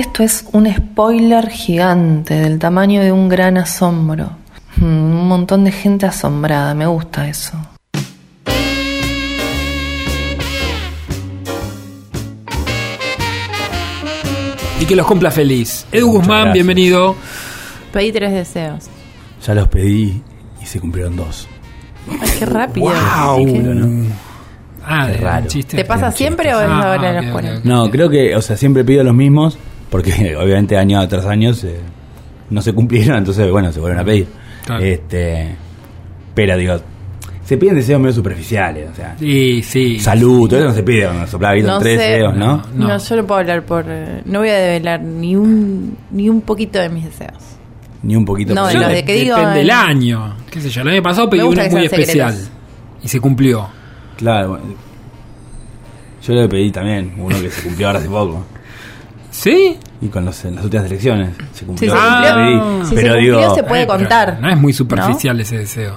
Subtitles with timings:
[0.00, 4.30] Esto es un spoiler gigante del tamaño de un gran asombro.
[4.76, 7.58] Mm, Un montón de gente asombrada, me gusta eso.
[14.80, 15.86] Y que los cumpla feliz.
[15.92, 16.54] Edu Muchas Guzmán, gracias.
[16.54, 17.16] bienvenido.
[17.92, 18.86] Pedí tres deseos.
[19.46, 20.22] Ya los pedí
[20.62, 21.46] y se cumplieron dos.
[22.10, 22.86] Ay, qué rápido.
[22.86, 23.46] Wow.
[23.46, 24.06] ¿Qué-.
[24.86, 25.46] Ah, Qué raro.
[25.46, 25.76] chiste.
[25.76, 27.58] ¿Te pasa siempre o es Ah, ahora en 40?
[27.60, 27.64] ok.
[27.64, 29.58] No, creo que, o sea, siempre pido los mismos,
[29.90, 31.80] porque obviamente año tras año se-
[32.50, 34.26] no se cumplieron, entonces, bueno, se vuelven a pedir.
[34.66, 34.84] Claro.
[34.84, 35.54] Este,
[36.34, 36.80] pero digo,
[37.44, 39.98] se piden deseos medio superficiales, o sea, Sí, sí.
[40.00, 42.06] salud, todo eso no se pide, cuando soplaba No tres sé.
[42.08, 42.62] deseos, ¿no?
[42.74, 42.88] No.
[42.88, 43.84] No, yo no puedo hablar por...
[43.88, 47.56] eh, No voy a develar ni un, ni un poquito de mis deseos.
[48.02, 48.54] Ni un poquito.
[48.54, 50.36] No, de lo de que digo, Depende del eh, año.
[50.50, 50.82] ¿Qué sé yo?
[50.82, 52.32] El año pasado pedí uno muy especial.
[52.32, 52.50] secretos.
[53.02, 53.68] Y se cumplió.
[54.16, 54.64] Claro, bueno.
[56.22, 58.44] Yo le pedí también, uno que se cumplió ahora hace poco.
[59.30, 59.78] ¿Sí?
[60.02, 61.92] Y con los, en las últimas elecciones se cumplió.
[61.92, 64.38] Si se cumplió- si pero se digo, se puede Eh, contar.
[64.40, 65.96] No es muy superficial ese deseo.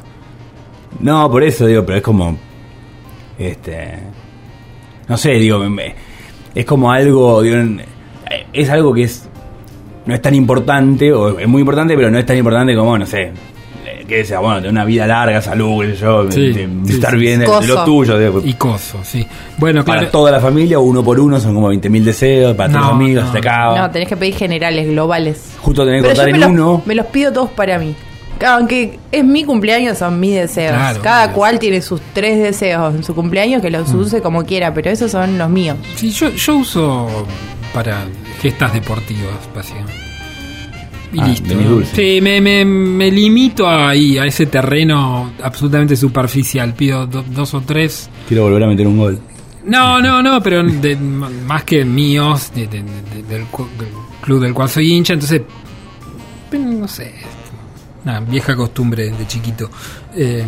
[1.00, 2.38] No, por eso digo, pero es como.
[3.40, 4.00] Este.
[5.08, 5.64] No sé, digo,
[6.53, 7.42] es como algo.
[7.42, 7.81] digo, en-
[8.53, 9.28] es algo que es.
[10.06, 13.06] No es tan importante, o es muy importante, pero no es tan importante como, no
[13.06, 13.31] sé.
[14.14, 16.94] Que sea, bueno, de una vida larga, salud, qué sé yo, Sí, de, de sí,
[16.94, 17.61] estar sí, bien, de, Coso.
[17.61, 18.42] de lo tuyo.
[18.45, 19.25] Y coso, sí.
[19.58, 20.11] Bueno, para claro.
[20.11, 23.31] toda la familia, uno por uno, son como 20.000 deseos, para No, tus amigos, no.
[23.31, 23.78] te acaba.
[23.80, 25.53] No, tenés que pedir generales, globales.
[25.59, 26.81] Justo tenés que me en los, uno.
[26.86, 27.95] me los pido todos para mí.
[28.45, 30.73] Aunque es mi cumpleaños, son mis deseos.
[30.75, 34.73] Claro, Cada cual tiene sus tres deseos en su cumpleaños que los use como quiera,
[34.73, 35.78] pero esos son los míos.
[35.95, 37.08] Sí, yo, yo uso
[37.73, 38.03] para
[38.41, 39.94] gestas deportivas, básicamente.
[41.14, 41.53] Y Ah, listo.
[41.94, 46.73] Sí, me, me, me limito ahí, a ese terreno absolutamente superficial.
[46.73, 48.09] Pido do- dos o tres.
[48.28, 49.19] Quiero volver a meter un gol.
[49.66, 50.95] No, no, no, pero de-
[51.45, 53.45] más que míos, de- de- de- del,
[54.22, 55.41] club del cual soy hincha, entonces,
[56.52, 57.14] no sé,
[58.03, 59.69] una vieja costumbre de chiquito.
[60.16, 60.44] Eh,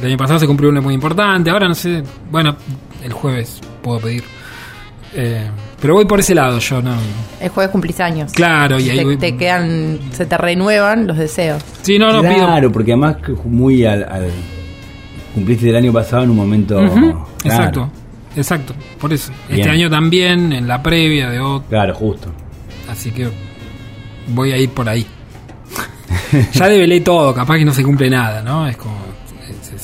[0.00, 2.56] el año pasado se cumplió uno muy importante, ahora no sé, bueno,
[3.02, 4.24] el jueves puedo pedir.
[5.14, 5.48] Eh,
[5.86, 6.96] pero voy por ese lado, yo no.
[7.40, 8.32] El jueves cumplís años.
[8.32, 11.62] Claro, y ahí te, voy- te quedan, se te renuevan los deseos.
[11.82, 12.72] Sí, no, no claro, pido.
[12.72, 14.32] porque además que muy al, al-
[15.32, 16.74] cumpliste el año pasado en un momento.
[16.76, 17.28] Claro.
[17.44, 17.90] Exacto,
[18.34, 19.30] exacto, por eso.
[19.46, 19.60] Bien.
[19.60, 21.68] Este año también, en la previa de otro.
[21.68, 22.32] Claro, justo.
[22.90, 23.28] Así que
[24.34, 25.06] voy a ir por ahí.
[26.52, 28.66] ya develé todo, capaz que no se cumple nada, ¿no?
[28.66, 29.05] Es como.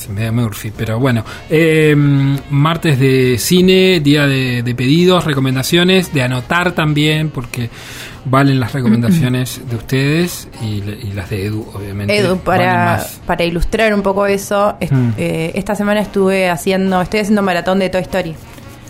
[0.03, 1.23] Es, es medio Murphy, pero bueno.
[1.49, 1.95] Eh,
[2.49, 7.69] martes de cine, día de, de pedidos, recomendaciones, de anotar también, porque
[8.25, 12.17] valen las recomendaciones de ustedes y, y las de Edu, obviamente.
[12.17, 15.13] Edu, para, para ilustrar un poco eso, est- Mm.
[15.17, 18.35] eh, esta semana estuve haciendo, estoy haciendo maratón de Toy Story.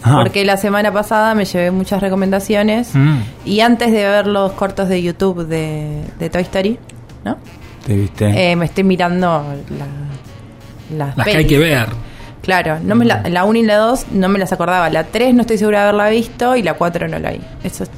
[0.03, 0.17] Ah.
[0.21, 3.17] Porque la semana pasada me llevé muchas recomendaciones Mm.
[3.45, 6.77] y antes de ver los cortos de YouTube de, de Toy Story,
[7.23, 7.37] ¿no?
[7.85, 8.51] ¿Te viste?
[8.51, 9.27] Eh, me estoy mirando
[9.77, 10.02] la-
[10.95, 11.87] las, Las que hay que ver.
[12.41, 14.89] Claro, no me la, la 1 y la 2 no me las acordaba.
[14.89, 17.39] La 3 no estoy segura de haberla visto y la 4 no la vi.
[17.63, 17.89] Eso es-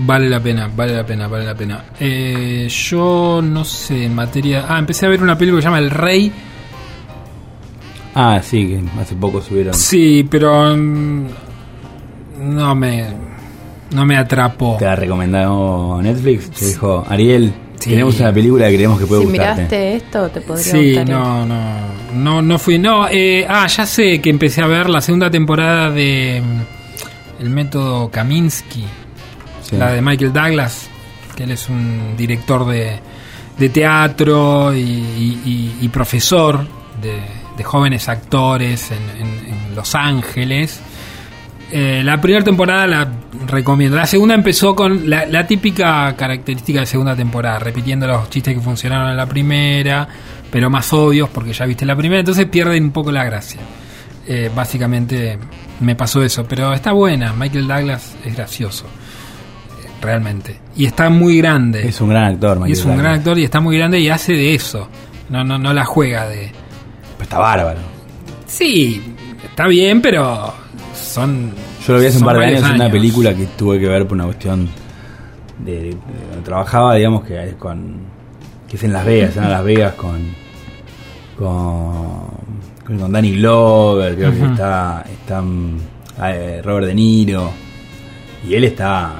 [0.00, 1.84] Vale la pena, vale la pena, vale la pena.
[1.98, 4.66] Eh, yo no sé, en materia.
[4.68, 6.30] Ah, empecé a ver una película que se llama El Rey.
[8.14, 9.74] ah, sí, que hace poco subieron.
[9.74, 10.76] Sí, pero.
[10.76, 11.26] mm,
[12.40, 13.06] No me.
[13.92, 14.76] No me atrapó.
[14.78, 16.50] Te la recomendó Netflix.
[16.50, 17.90] Te dijo, Ariel, Sí.
[17.90, 19.54] tenemos una película que creemos que puede si gustarte.
[19.62, 21.08] miraste esto, te podría Sí, gustar.
[21.08, 21.62] no, no,
[22.14, 25.90] no, no fui, no, eh, ah, ya sé que empecé a ver la segunda temporada
[25.90, 28.84] de mm, El método Kaminsky,
[29.62, 29.76] Sí.
[29.76, 30.88] la de Michael Douglas,
[31.36, 32.98] que él es un director de,
[33.58, 36.66] de teatro y, y- y- y profesor
[37.00, 37.20] de,
[37.56, 40.80] de jóvenes actores en, en- en Los Ángeles.
[41.70, 43.08] Eh, la primera temporada la
[43.46, 43.96] recomiendo.
[43.96, 48.60] La segunda empezó con la, la típica característica de segunda temporada, repitiendo los chistes que
[48.60, 50.08] funcionaron en la primera,
[50.50, 53.60] pero más obvios porque ya viste la primera, entonces pierden un poco la gracia.
[54.26, 55.38] Eh, básicamente
[55.80, 57.32] me pasó eso, pero está buena.
[57.32, 58.86] Michael Douglas es gracioso,
[60.00, 60.58] realmente.
[60.76, 61.86] Y está muy grande.
[61.86, 64.08] Es un gran actor, y Michael es un gran actor y está muy grande y
[64.08, 64.88] hace de eso.
[65.28, 66.50] No, no, no la juega de.
[67.12, 67.80] Pero está bárbaro.
[68.46, 69.14] Sí,
[69.44, 70.54] está bien, pero
[71.20, 71.52] son.
[71.86, 74.04] Yo lo vi hace un par de años en una película que tuve que ver
[74.06, 74.68] por una cuestión
[75.64, 77.96] de, de- de- trabajaba, digamos que es con
[78.68, 80.18] que es en Las Vegas, en Las Vegas con
[81.38, 85.42] con, con Danny Glover, creo que está está
[86.30, 87.50] eh, Robert De Niro
[88.48, 89.12] y él está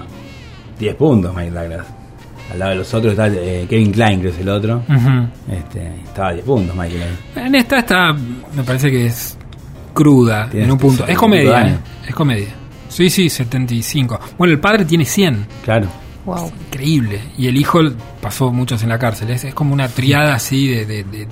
[0.79, 1.87] 10 puntos, Mike Douglas.
[2.53, 4.83] Al lado de los otros está eh, Kevin Klein, que es el otro.
[5.51, 7.03] Este, estaba a 10 puntos, Michael.
[7.37, 9.37] En esta está, me parece que es
[10.03, 11.07] cruda Tiene en un punto.
[11.07, 11.67] Es comedia.
[11.69, 11.79] ¿eh?
[12.09, 12.49] es comedia.
[12.89, 14.21] Sí, sí, 75.
[14.39, 15.47] Bueno, el padre tiene 100.
[15.65, 15.89] Claro.
[16.25, 16.53] Wow.
[16.69, 17.21] Increíble.
[17.37, 17.81] Y el hijo
[18.21, 19.31] pasó muchos en la cárcel.
[19.31, 21.27] Es, es como una triada así de, de- de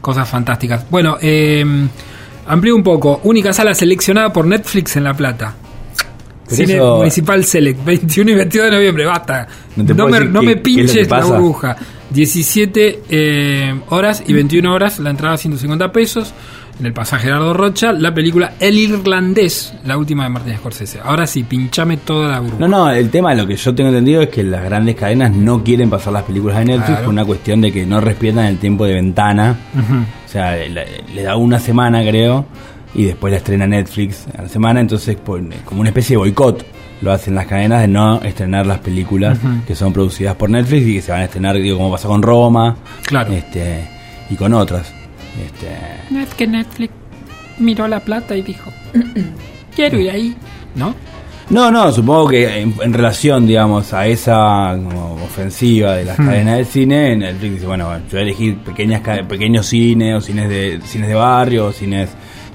[0.00, 0.84] cosas fantásticas.
[0.90, 1.64] Bueno, eh,
[2.46, 3.20] amplío un poco.
[3.24, 5.54] Única sala seleccionada por Netflix en La Plata.
[6.44, 9.46] Pero Cine eso- Municipal Select, 21 y 22 de noviembre, basta.
[9.76, 11.76] No No, me, no qué- me pinches la burbuja.
[12.10, 16.34] 17 eh, horas y 21 horas, la entrada 150 pesos.
[16.82, 20.98] En el pasaje Gerardo Rocha, la película El Irlandés, la última de Martin Scorsese.
[21.04, 22.58] Ahora sí, pinchame toda la burbuja.
[22.58, 25.62] No, no, el tema, lo que yo tengo entendido es que las grandes cadenas no
[25.62, 27.04] quieren pasar las películas de Netflix Claro.
[27.04, 29.56] por una cuestión de que no respetan el tiempo de ventana.
[30.26, 30.84] O sea, le,
[31.14, 32.46] le da una semana, creo,
[32.96, 34.80] y después la estrena Netflix a la semana.
[34.80, 36.66] Entonces, pues, como una especie de boicot
[37.00, 39.38] lo hacen las cadenas de no estrenar las películas
[39.68, 42.22] que son producidas por Netflix y que se van a estrenar, digo, como pasó con
[42.22, 42.74] Roma
[43.06, 43.32] Claro.
[43.32, 43.88] este
[44.30, 44.92] y con otras.
[45.40, 46.92] Este, Es que Netflix
[47.58, 48.70] miró la plata y dijo,
[49.76, 50.36] quiero ir ahí.
[50.74, 50.94] ¿No?
[51.50, 56.26] No, no, supongo que en, en relación, digamos, a esa como, ofensiva de las Hmm.
[56.26, 60.48] cadenas de cine, Netflix dice, bueno, yo voy a elegir pequeñas, pequeños cines o cines
[60.48, 62.08] de cines de barrio, o cines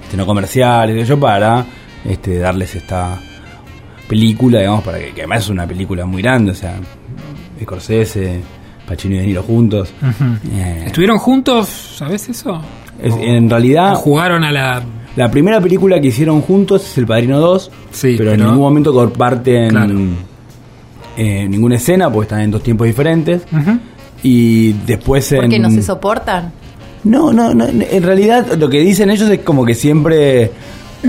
[0.03, 1.65] este, no comerciales, yo, para
[2.06, 3.19] este, darles esta
[4.07, 6.75] película, digamos, para que, que además es una película muy grande, o sea,
[7.62, 8.39] Scorsese,
[8.88, 9.89] Pacino y De Niro juntos.
[10.51, 11.68] Eh, ¿Estuvieron juntos?
[11.98, 12.62] ¿Sabes eso?
[13.01, 14.81] es- ¿O- en realidad, jugaron a la...
[15.16, 18.63] la primera película que hicieron juntos es El Padrino 2, Sí, pero, en pero- ningún
[18.63, 19.94] momento comparten Claro.
[21.18, 23.44] eh, ninguna escena porque están en dos tiempos diferentes.
[23.51, 23.78] Ujú.
[24.24, 25.42] Y después en...
[25.42, 26.51] ¿Por qué no se soportan?
[27.04, 30.51] No, no, no, en realidad lo que dicen ellos es como que siempre,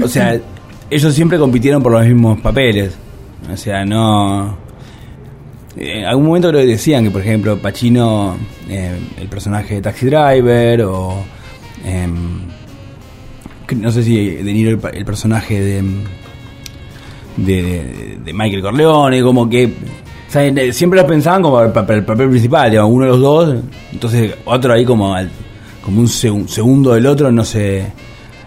[0.02, 0.38] o sea,
[0.90, 2.94] ellos siempre compitieron por los mismos papeles.
[3.52, 4.56] O sea, no...
[5.80, 8.36] En algún momento creo que decían que, por ejemplo, Pacino,
[8.68, 11.24] eh, el personaje de Taxi Driver, o...
[11.84, 12.40] em,
[13.66, 15.82] que no sé si De Niro el, personaje de,
[17.36, 19.72] de, de Michael Corleone, como que
[20.34, 23.56] eh, siempre lo pensaban como papel, el papel principal, digamos, uno de los dos,
[23.92, 25.30] entonces otro ahí como al-
[25.82, 27.86] como un seg- segundo del otro, no sé,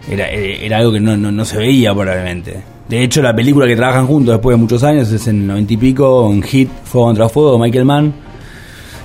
[0.09, 2.61] era era algo que no, no, no se veía probablemente.
[2.91, 5.71] De hecho, la película que trabajan juntos después de muchos años es en el noventa
[5.71, 8.13] y pico, un hit, Fuego contra Fuego, Michael Mann,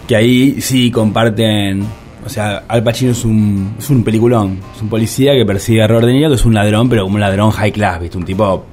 [0.08, 1.84] que ahí sí comparten,
[2.26, 5.86] o sea, Al Pacino es un, es un peliculón, es un policía que persigue a
[5.86, 8.18] Robert que es un ladrón, pero como un ladrón high class, ¿viste?
[8.18, 8.64] Un tipo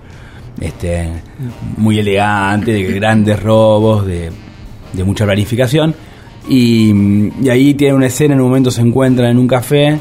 [0.60, 1.10] este
[1.77, 4.31] muy elegante, de grandes robos, de,
[4.94, 5.94] de mucha planificación.
[6.50, 6.92] Y,
[7.39, 10.00] y ahí tiene una escena, en un momento se encuentran en un café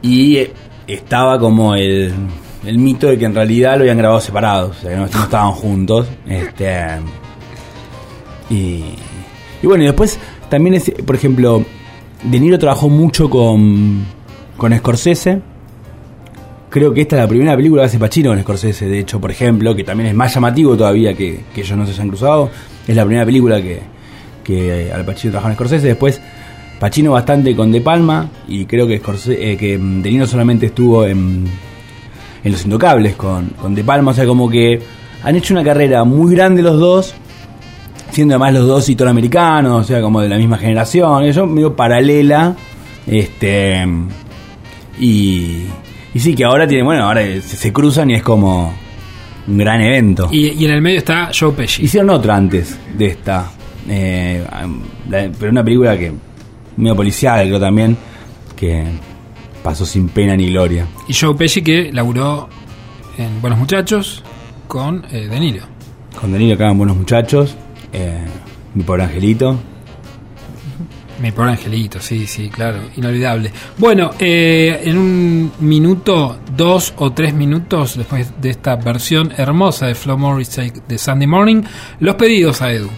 [0.00, 0.38] y
[0.86, 2.14] estaba como el,
[2.64, 5.52] el mito de que en realidad lo habían grabado separados, o sea, que no, estaban
[5.52, 6.08] juntos.
[6.26, 6.70] Este,
[8.50, 8.84] y,
[9.62, 10.18] y bueno, y después
[10.48, 11.64] también, es, por ejemplo,
[12.24, 14.04] De Niro trabajó mucho con,
[14.56, 15.40] con Scorsese.
[16.68, 19.30] Creo que esta es la primera película que hace Pacino con Scorsese, de hecho, por
[19.30, 22.50] ejemplo, que también es más llamativo todavía que, que ellos no se hayan cruzado.
[22.86, 23.80] Es la primera película que,
[24.44, 25.86] que Al Pacino trabajó con Scorsese.
[25.86, 26.20] Después,
[26.78, 30.66] Pacino bastante con De Palma, y creo que, Scorsese, eh, que mm, De Niro solamente
[30.66, 31.44] estuvo en,
[32.44, 34.80] en Los Intocables con, con De Palma, o sea, como que
[35.22, 37.14] han hecho una carrera muy grande los dos,
[38.10, 42.54] siendo además los dos italoamericanos, o sea, como de la misma generación, eso medio paralela,
[43.06, 43.86] este
[44.98, 45.64] y,
[46.14, 48.72] y sí, que ahora tiene, bueno, ahora se, se cruzan y es como
[49.48, 50.28] un gran evento.
[50.30, 51.84] Y, y en el medio está Joe Pesci.
[51.84, 53.50] Hicieron otra antes de esta,
[53.88, 54.44] eh,
[55.08, 56.12] la- pero una película que
[56.76, 57.96] medio policial, creo también,
[58.56, 58.84] que
[59.62, 60.86] pasó sin pena ni gloria.
[61.08, 62.48] Y Joe Pesci que laburó
[63.18, 64.22] en Buenos Muchachos
[64.66, 65.64] con eh, De Niro.
[66.18, 67.56] Con Danilo quedan buenos muchachos,
[67.92, 68.24] eh,
[68.74, 69.58] mi pobre angelito.
[71.20, 73.52] Mi pobre angelito, sí, sí, claro, inolvidable.
[73.78, 79.94] Bueno, eh, en un minuto, dos o tres minutos después de esta versión hermosa de
[79.94, 81.62] Flo Morrissey de Sunday Morning,
[82.00, 82.88] los pedidos a Edu.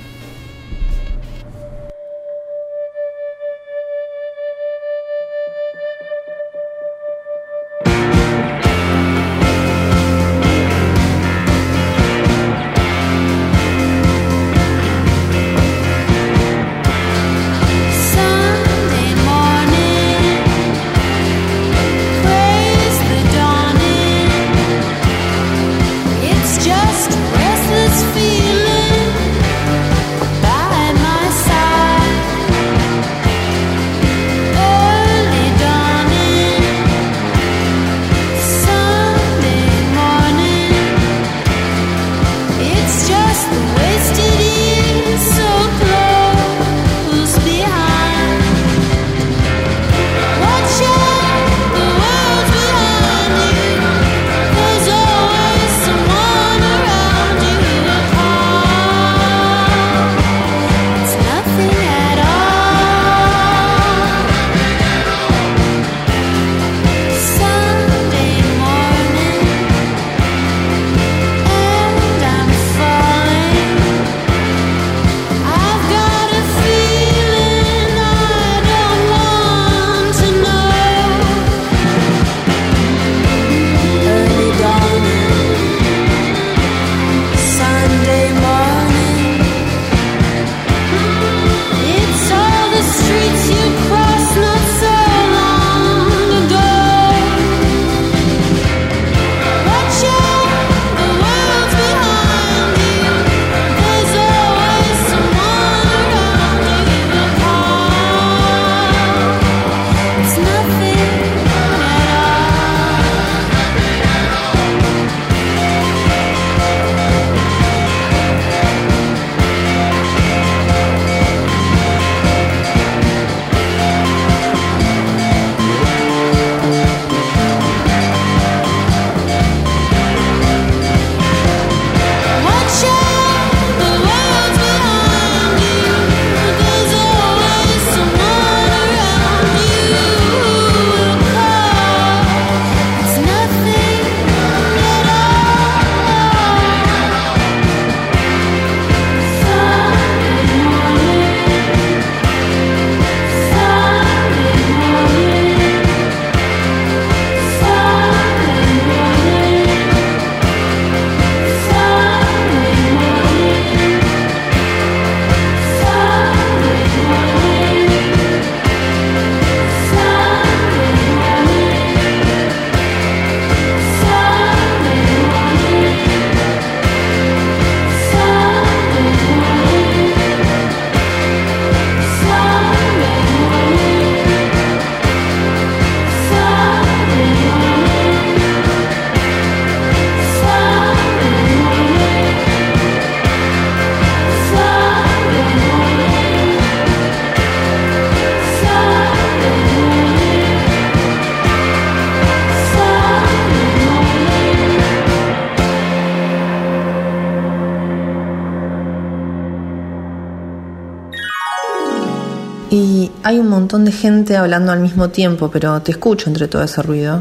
[214.03, 217.21] Gente hablando al mismo tiempo, pero te escucho entre todo ese ruido.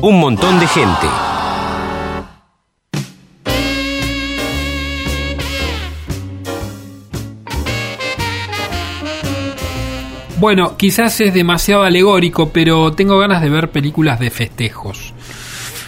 [0.00, 1.08] Un montón de gente.
[10.38, 15.12] Bueno, quizás es demasiado alegórico, pero tengo ganas de ver películas de festejos.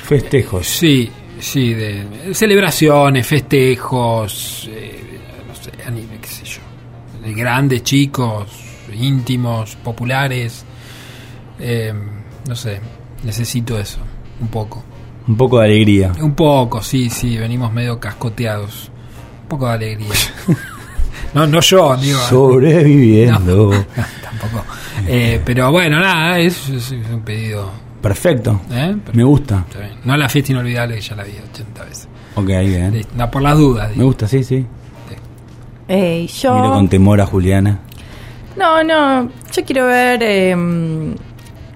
[0.02, 0.66] Festejos.
[0.66, 1.08] Sí,
[1.38, 6.60] sí, de celebraciones, festejos, eh, no sé, anime, qué sé yo.
[7.24, 8.59] De grandes, chicos,
[8.94, 10.64] íntimos, populares.
[11.58, 11.92] eh,
[12.48, 12.80] no sé,
[13.24, 13.98] necesito eso,
[14.40, 14.82] un poco.
[15.28, 16.12] Un poco de alegría.
[16.20, 18.90] Un poco, sí, sí, venimos medio cascoteados.
[19.42, 20.14] Un poco de alegría.
[21.34, 22.18] no, no yo, digo.
[22.20, 23.70] Sobreviviendo.
[24.22, 24.64] Tampoco.
[25.06, 27.70] Eh, pero bueno, nada, es, es un pedido.
[28.00, 28.60] Perfecto.
[28.70, 28.96] ¿eh?
[29.12, 29.66] Me gusta.
[30.04, 32.08] No la fiesta inolvidable que ya la vi 80 veces.
[32.34, 32.92] Ok, bien.
[32.92, 33.12] Listo.
[33.14, 33.94] No, por las dudas.
[33.94, 34.64] Me gusta, sí, sí.
[35.86, 36.54] Eh, yo.
[36.54, 37.80] Miro con temor a Juliana.
[38.56, 39.30] No, no.
[39.52, 41.14] Yo quiero ver em,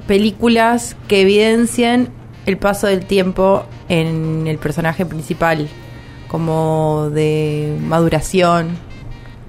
[0.07, 2.09] películas que evidencien
[2.47, 5.69] el paso del tiempo en el personaje principal,
[6.29, 8.77] como de maduración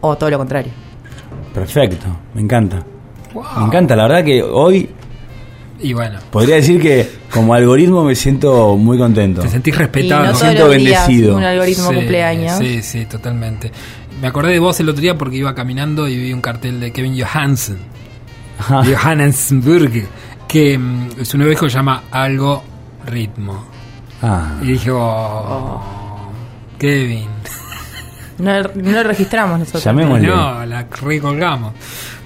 [0.01, 0.71] o todo lo contrario.
[1.53, 2.05] Perfecto.
[2.33, 2.83] Me encanta.
[3.33, 3.43] Wow.
[3.59, 3.95] Me encanta.
[3.95, 4.89] La verdad que hoy
[5.79, 9.41] Y bueno, podría decir que como algoritmo me siento muy contento.
[9.41, 10.23] te sentís Y respetado.
[10.25, 11.35] no me siento bendecido.
[11.35, 12.57] un algoritmo Sí, cumpleaños.
[12.57, 13.71] Sí, sí, totalmente.
[14.25, 16.91] Me acordé de vos el otro día porque iba caminando y vi un cartel de
[16.91, 17.77] Kevin Johansen.
[18.57, 18.83] Ajá.
[18.83, 20.07] Johannesburg.
[20.47, 22.63] Que mm, su nuevo hijo se llama Algo
[23.05, 23.63] Ritmo.
[24.23, 25.79] Ah, Y dije, oh,
[26.79, 27.27] Kevin.
[28.39, 29.83] No, no lo registramos nosotros.
[29.83, 30.27] Llamémosle.
[30.27, 31.73] No, la recolgamos.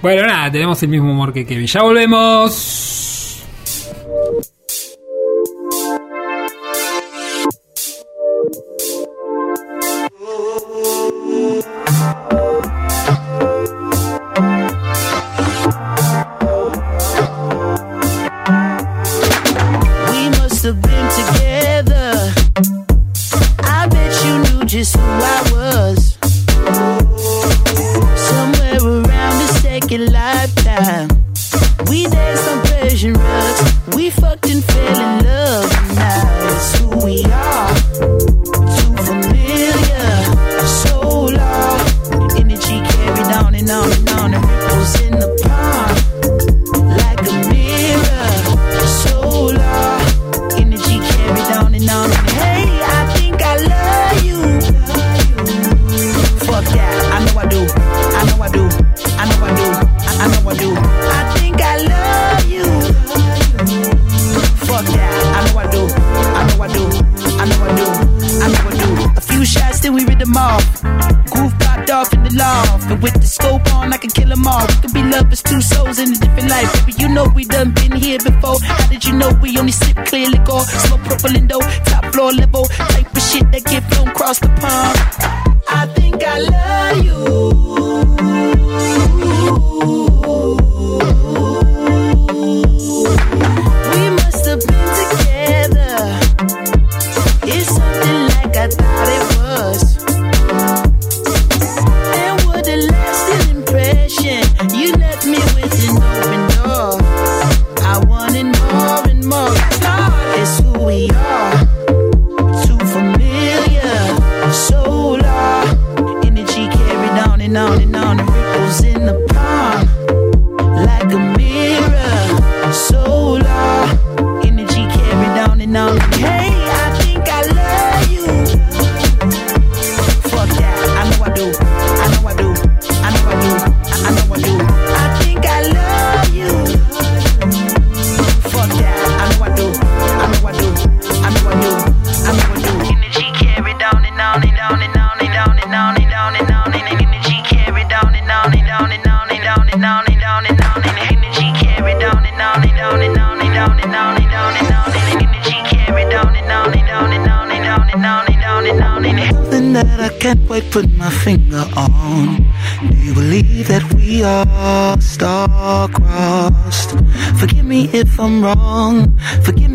[0.01, 1.67] Bueno, nada, tenemos el mismo humor que Kevin.
[1.67, 2.78] Ya volvemos.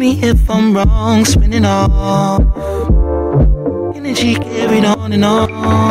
[0.05, 1.25] Me if I'm wrong.
[1.25, 2.43] Spinning off.
[3.97, 5.84] Energy carried on and on.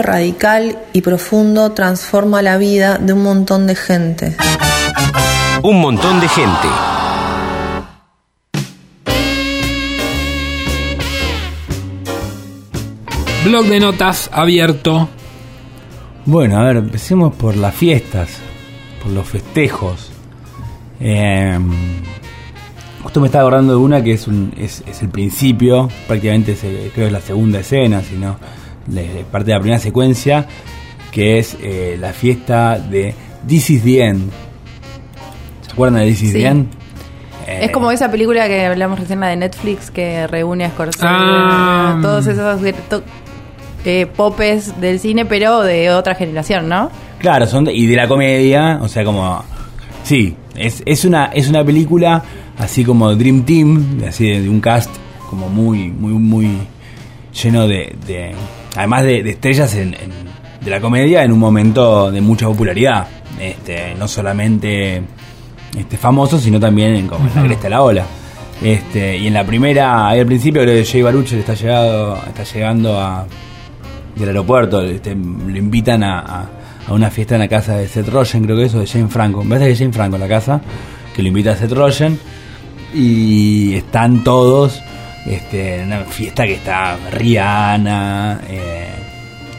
[0.00, 4.36] Cambio radical y profundo transforma la vida de un montón de gente.
[5.62, 6.68] Un montón de gente.
[13.44, 15.08] Blog de notas abierto.
[16.24, 18.28] Bueno, a ver, empecemos por las fiestas,
[19.02, 20.10] por los festejos.
[21.00, 21.58] Eh,
[23.02, 26.60] justo me estaba acordando de una que es, un, es, es el principio, prácticamente es,
[26.60, 30.46] creo que es la segunda escena, sino de, de parte de la primera secuencia,
[31.12, 33.14] que es eh, la fiesta de
[33.46, 34.30] This is the End.
[35.62, 36.38] ¿Se acuerdan de This is Sí.
[36.38, 36.66] the End?
[37.46, 41.04] Eh, Es como esa película que hablamos recién, la de Netflix, que reúne a Scorsese,
[41.08, 41.96] Ah.
[41.98, 43.02] a todos esos to-
[43.84, 46.90] eh, popes del cine, pero de otra generación, ¿no?
[47.18, 49.42] Claro, son de- y de la comedia, o sea, como
[50.04, 52.22] sí, es, es una es una película
[52.58, 54.90] así como Dream Team, así de, de un cast
[55.30, 56.58] como muy muy muy
[57.42, 58.34] lleno de, de-
[58.76, 60.30] además de, de estrellas en, en-
[60.64, 63.06] de la comedia en un momento de mucha popularidad,
[63.40, 65.02] este no solamente
[65.78, 68.04] este famoso, sino también en, como en la cresta de la ola.
[68.62, 72.44] Este, y en la primera, ahí al principio creo que Jay Baruch está llegado, está
[72.44, 73.26] llegando a
[74.16, 76.50] del aeropuerto, este, lo invitan a, a-
[76.88, 79.42] a una fiesta en la casa de Seth Rogen, creo que eso, de Jane Franco.
[79.44, 80.60] Me parece que es Jane Franco en la casa,
[81.16, 82.18] que lo invita a Seth Rogen.
[82.92, 84.82] Y están todos,
[85.26, 88.88] este, una fiesta que está Rihanna, eh,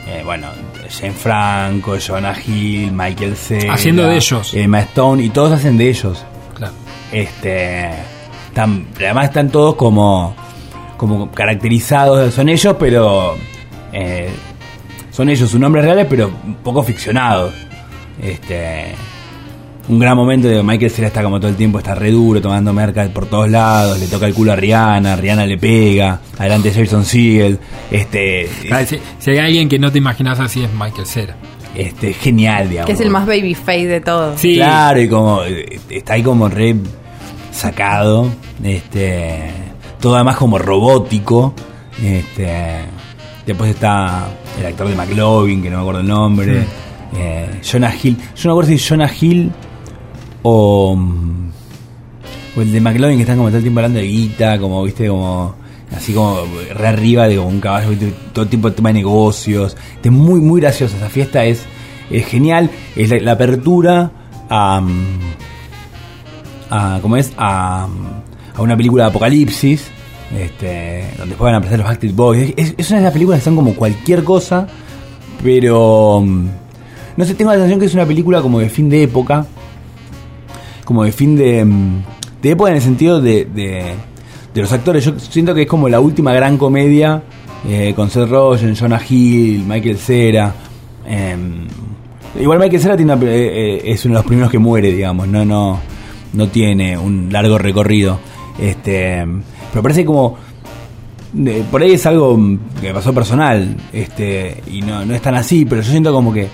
[0.07, 0.47] eh, bueno,
[0.89, 3.73] Jane Franco, Jonah Hill, Michael Cera.
[3.73, 4.53] Haciendo de ellos.
[4.53, 6.25] Emma Stone, y todos hacen de ellos.
[6.55, 6.73] Claro.
[7.11, 7.89] Este,
[8.47, 10.35] están, además están todos como,
[10.97, 13.37] como caracterizados, son ellos, pero
[13.93, 14.29] eh,
[15.11, 17.53] son ellos sus nombres reales, pero un poco ficcionados.
[18.21, 18.93] Este,
[19.89, 22.71] un gran momento de Michael Cera está como todo el tiempo, está re duro, tomando
[22.73, 27.03] merca por todos lados, le toca el culo a Rihanna, Rihanna le pega, adelante Jason
[27.03, 31.35] Siegel, este, Ah, Si, si hay alguien que no te imaginas así es Michael Cera.
[31.75, 32.87] este, genial, digamos.
[32.87, 34.39] Que es el más babyface de todos.
[34.39, 34.55] Sí.
[34.55, 36.75] Claro, y como eh, está ahí como re
[37.51, 38.29] sacado,
[38.63, 39.51] este,
[39.99, 41.53] todo además como robótico,
[42.03, 42.81] este,
[43.45, 44.27] después está
[44.59, 46.63] el actor de McLovin, que no me acuerdo el nombre,
[47.17, 49.51] eh, Jonah Hill, yo no me acuerdo si Jonah Hill
[50.43, 50.97] o,
[52.55, 55.07] o el de McLovin que están como todo el tiempo hablando de guita, como viste,
[55.07, 55.55] como
[55.95, 56.39] así como
[56.73, 58.13] re arriba de como un caballo, ¿viste?
[58.33, 61.63] todo tipo de tema de negocios, Este, es muy muy graciosa, esa fiesta es,
[62.09, 64.11] es genial, es la, apertura
[64.49, 64.81] a,
[66.69, 67.33] a ¿cómo es?
[67.37, 67.87] A,
[68.55, 69.89] a una película de apocalipsis,
[70.37, 72.53] este, donde juegan a aparecer los Backstreet Boys.
[72.55, 74.67] Es, es una de las películas que son como cualquier cosa,
[75.43, 76.47] pero mm,
[77.17, 79.45] no sé, tengo la sensación que es una película como de fin de época,
[80.85, 82.03] como de fin de, mm,
[82.41, 83.93] de época en el sentido de, de,
[84.53, 85.05] de los actores.
[85.05, 87.23] Yo siento que es como la última gran comedia
[87.67, 90.53] eh, con Seth Rogen, Jonah Hill, Michael Cera.
[91.07, 91.67] em,
[92.39, 95.45] igual Michael Cera tiene eh, eh, es uno de los primeros que muere, digamos, no,
[95.45, 95.79] no,
[96.33, 98.19] no tiene un largo recorrido.
[98.59, 99.23] Este,
[99.71, 100.37] pero parece como
[101.33, 105.35] de- por ahí es algo mm, que pasó personal, este, y no, no es tan
[105.35, 106.47] así, pero yo siento como que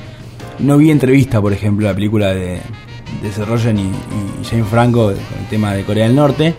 [0.59, 2.59] no vi entrevista, por ejemplo, la película de,
[3.21, 6.53] de Seth Rogen y, y Jane Franco con el tema de Corea del Norte,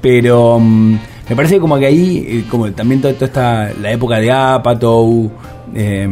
[0.00, 4.30] pero mm, me parece como que ahí, eh, como también toda, esta, la época de
[4.30, 5.30] Apatow,
[5.74, 6.08] eh,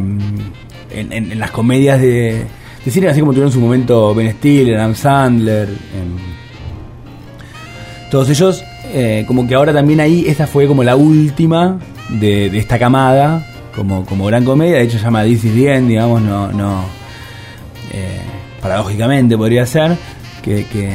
[0.90, 2.46] en, las comedias de,
[2.88, 6.16] cine, así como tuvieron su momento Ben Stiller, Adam Sandler, em,
[8.10, 12.58] todos ellos, eh, como que ahora también ahí, esta fue como la última de, de
[12.58, 16.22] esta camada, como, como gran comedia, de hecho se llama This is the End, digamos,
[16.22, 17.03] no, no
[18.64, 19.94] paradójicamente podría ser,
[20.42, 20.88] que, que,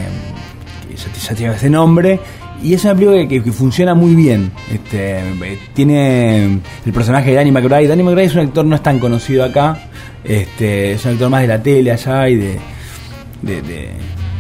[1.28, 2.20] ya, tiene ese nombre,
[2.64, 4.52] y es una película que, funciona muy bien.
[4.74, 6.46] Este, eh, tiene
[6.86, 7.88] el personaje de Danny McBride.
[7.88, 9.78] Danny McBride es un actor no es tan conocido acá,
[10.24, 12.60] este, es un actor más de la tele allá y de,
[13.44, 13.90] de, de-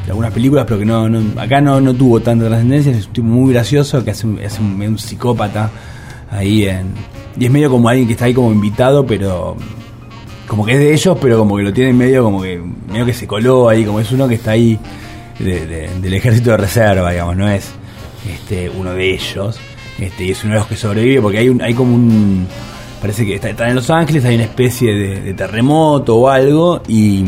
[0.10, 2.92] algunas películas, pero que no, no- acá no, no tuvo tanta trascendencia.
[2.92, 5.70] Es un tipo muy gracioso que hace, hace un, un psicópata
[6.32, 6.88] ahí en,
[7.39, 9.56] y es medio como alguien que está ahí como invitado, pero
[10.49, 13.13] como que es de ellos, pero como que lo tienen medio como que medio que
[13.13, 14.77] se coló ahí, como es uno que está ahí
[15.39, 17.71] de- de- del ejército de reserva, digamos, no es
[18.27, 19.57] este uno de ellos,
[19.99, 22.45] este y es uno de los que sobrevive porque hay un hay como un
[22.99, 26.81] parece que está, están en Los Ángeles, hay una especie de, de terremoto o algo
[26.88, 27.23] y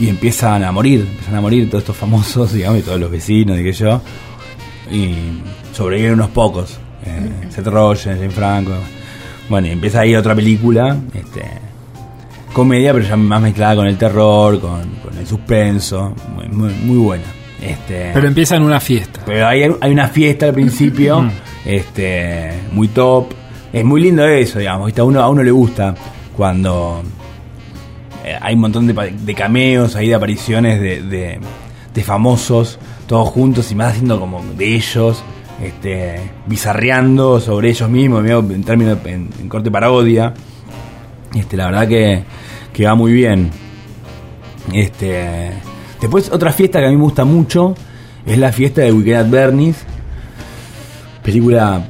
[0.00, 3.58] y empiezan a morir, empiezan a morir todos estos famosos, digamos, y todos los vecinos
[3.58, 4.00] y que yo,
[4.90, 5.14] y
[5.72, 8.72] sobreviven unos pocos, eh, Seth Rogen, Jane Franco,
[9.48, 11.42] bueno, y empieza ahí otra película, este,
[12.52, 16.96] comedia, pero ya más mezclada con el terror, con, con el suspenso, muy, muy, muy
[16.98, 17.24] buena.
[17.60, 19.20] Este, Pero empieza en una fiesta.
[19.26, 21.28] pero hay, hay una fiesta al principio,
[21.66, 23.32] este, muy top,
[23.72, 25.00] es muy lindo eso, digamos, ¿viste?
[25.00, 25.94] A uno, a uno le gusta
[26.36, 27.02] cuando
[28.24, 31.40] eh, hay un montón de, de cameos, ahí de apariciones de, de-
[31.94, 35.22] de famosos, todos juntos y más haciendo como de ellos,
[35.62, 40.34] este, bizarreando sobre ellos mismos, en términos en, en corte parodia.
[41.34, 42.22] Este, la verdad que,
[42.72, 43.50] que va muy bien.
[44.72, 45.50] Este,
[46.00, 47.74] después otra fiesta que a mí me gusta mucho
[48.26, 49.76] es la fiesta de Weekend at Bernie's.
[51.22, 51.82] Película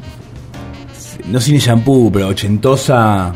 [1.29, 3.33] no cine shampoo, pero ochentosa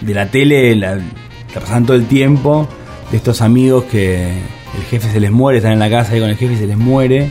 [0.00, 2.66] de la tele, la, la pasan todo el tiempo,
[3.10, 6.30] de estos amigos que el jefe se les muere, están en la casa ahí con
[6.30, 7.30] el jefe y se les muere.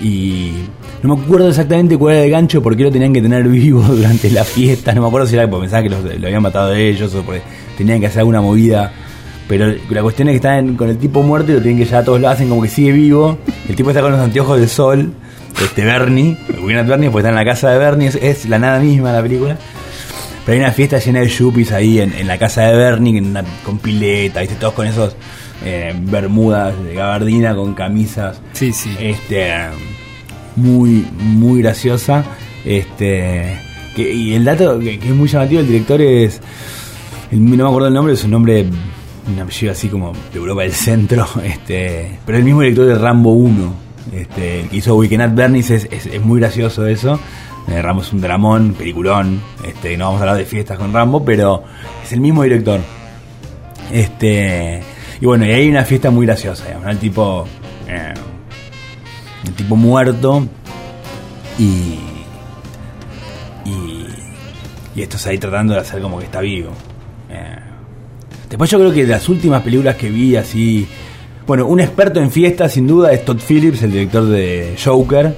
[0.00, 0.52] Y
[1.02, 3.80] no me acuerdo exactamente cuál era el gancho, por qué lo tenían que tener vivo
[3.88, 6.74] durante la fiesta, no me acuerdo si era porque pensaban que los- lo habían matado
[6.74, 7.42] ellos o porque
[7.76, 8.92] tenían que hacer alguna movida.
[9.48, 12.02] Pero la cuestión es que están con el tipo muerto y lo tienen que ya
[12.04, 13.38] todos lo hacen como que sigue vivo.
[13.66, 15.14] El tipo está con los anteojos de sol,
[15.62, 18.78] este Bernie, at Bernie, porque está en la casa de Bernie, es, es la nada
[18.78, 19.56] misma la película.
[20.44, 23.42] Pero hay una fiesta llena de yuppies ahí en, en la casa de Bernie, una-
[23.64, 24.56] con pileta, ¿viste?
[24.56, 25.16] todos con esos
[25.64, 28.38] eh, bermudas de gabardina, con camisas.
[28.52, 28.94] Sí, sí.
[29.00, 29.50] Este,
[30.58, 32.24] muy, muy graciosa.
[32.64, 33.58] Este,
[33.94, 36.40] que- y el dato que, es muy llamativo, el director es,
[37.30, 38.66] no me acuerdo el nombre, es un nombre,
[39.26, 43.32] un apellido así como de Europa del Centro, este, pero el mismo director de Rambo
[43.32, 43.74] 1,
[44.14, 47.18] este, el que hizo Weekend at Bernie's, es, es, muy gracioso eso.
[47.68, 51.24] Eh, Rambo es un dramón, peliculón, este, no vamos a hablar de fiestas con Rambo,
[51.24, 51.62] pero
[52.02, 52.80] es el mismo director.
[53.92, 54.82] Este,
[55.20, 57.46] y bueno, y hay una fiesta muy graciosa, digamos, el tipo,
[57.88, 58.14] eh,
[59.58, 60.46] tipo muerto
[61.58, 61.98] y,
[63.66, 64.06] y,
[64.94, 66.70] y estos ahí tratando de hacer como que está vivo.
[67.28, 67.56] Eh,
[68.48, 70.86] después yo creo que de las últimas películas que vi así,
[71.46, 75.36] bueno, un experto en fiestas sin duda es Todd Phillips, el director de Joker,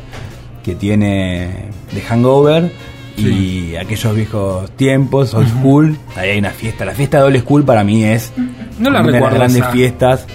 [0.62, 2.70] que tiene The Hangover
[3.16, 7.64] y aquellos viejos tiempos, Old School, ahí hay una fiesta, la fiesta de Old School
[7.64, 8.32] para mí es
[8.78, 9.70] No la una de las grandes esa.
[9.72, 10.26] fiestas,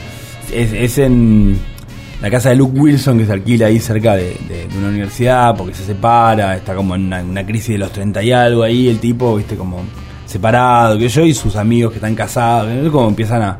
[0.52, 1.58] es, es en
[2.21, 5.56] la casa de Luke Wilson que se alquila ahí cerca de, de- de una universidad
[5.56, 8.88] porque se separa, está como en una, una crisis de los 30 y algo ahí,
[8.88, 9.82] el tipo, viste, como
[10.25, 13.60] separado, que yo, y sus amigos que están casados, como empiezan a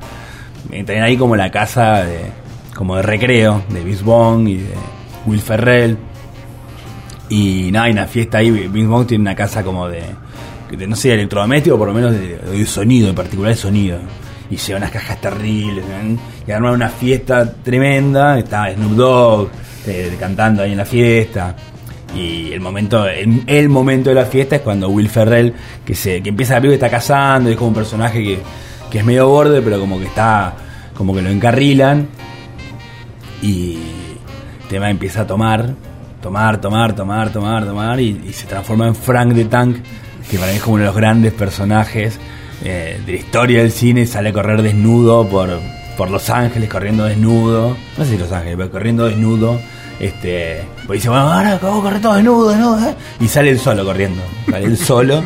[0.72, 2.22] eh, tener ahí como la casa de
[2.76, 4.74] como de recreo de Vince Vaughn y de
[5.26, 5.98] Will Ferrell.
[7.30, 10.04] Y nada, hay una fiesta ahí, Vince Vaughn tiene una casa como de,
[10.78, 13.98] de, no sé, electrodoméstico, por lo menos de, de sonido, en particular de sonido.
[14.50, 16.20] Y lleva unas cajas terribles, ¿ven?
[16.48, 19.50] y arman una fiesta tremenda, está Snoop Dogg
[19.88, 21.56] eh, cantando ahí en la fiesta.
[22.16, 25.54] Y el momento, el, momento de la fiesta es cuando Will Ferrell,
[25.84, 28.40] que se, que empieza a ver que está casando, y es como un personaje que,
[28.90, 30.54] que es medio borde, pero como que está,
[30.96, 32.08] como que lo encarrilan.
[33.42, 33.74] Y
[34.62, 35.74] el tema empieza a tomar,
[36.22, 39.78] tomar, tomar, tomar, tomar, tomar, y, y se transforma en Frank the Tank,
[40.30, 42.18] que para mí es como uno de los grandes personajes
[42.64, 45.50] eh, de la historia del cine, sale a correr desnudo por,
[45.98, 49.60] por Los Ángeles, corriendo desnudo, no sé si Los Ángeles, pero corriendo desnudo.
[50.00, 52.96] Este, pues dice, bueno, ahora vamos a correr todo desnudo, desnudo, ¿eh?
[53.22, 55.24] y sale él solo corriendo, sale él solo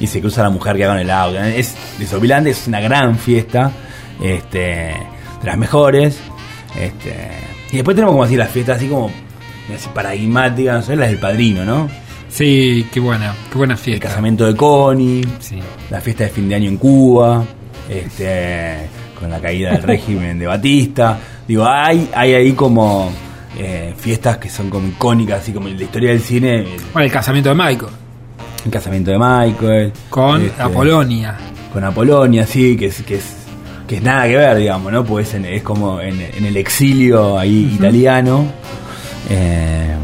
[0.00, 1.38] y se cruza la mujer que va con el auto.
[1.38, 3.70] Es desopilante, es una gran fiesta,
[4.20, 6.18] este, de las mejores.
[6.78, 7.30] Este,
[7.70, 9.10] y después tenemos como así las fiestas así como
[9.94, 11.88] paradigmáticas, no las del padrino, ¿no?
[12.30, 14.08] Sí, qué buena, qué buena El fiesta.
[14.08, 15.58] casamiento de Connie, Sí.
[15.90, 17.44] la fiesta de fin de año en Cuba,
[17.88, 18.88] este,
[19.18, 21.18] con la caída del régimen de Batista.
[21.46, 23.10] Digo, hay, hay ahí como
[23.58, 27.12] eh, fiestas que son como icónicas, así como la historia del cine, el, Bueno, el
[27.12, 27.92] casamiento de Michael
[28.64, 29.92] el casamiento de Michael.
[30.10, 31.34] con este, Apolonia.
[31.72, 33.24] Con Apolonia, sí, que es, que es,
[33.88, 35.02] que es nada que ver, digamos, ¿no?
[35.02, 38.44] Pues en- es como en, en el exilio ahí italiano.
[39.30, 39.94] Eh,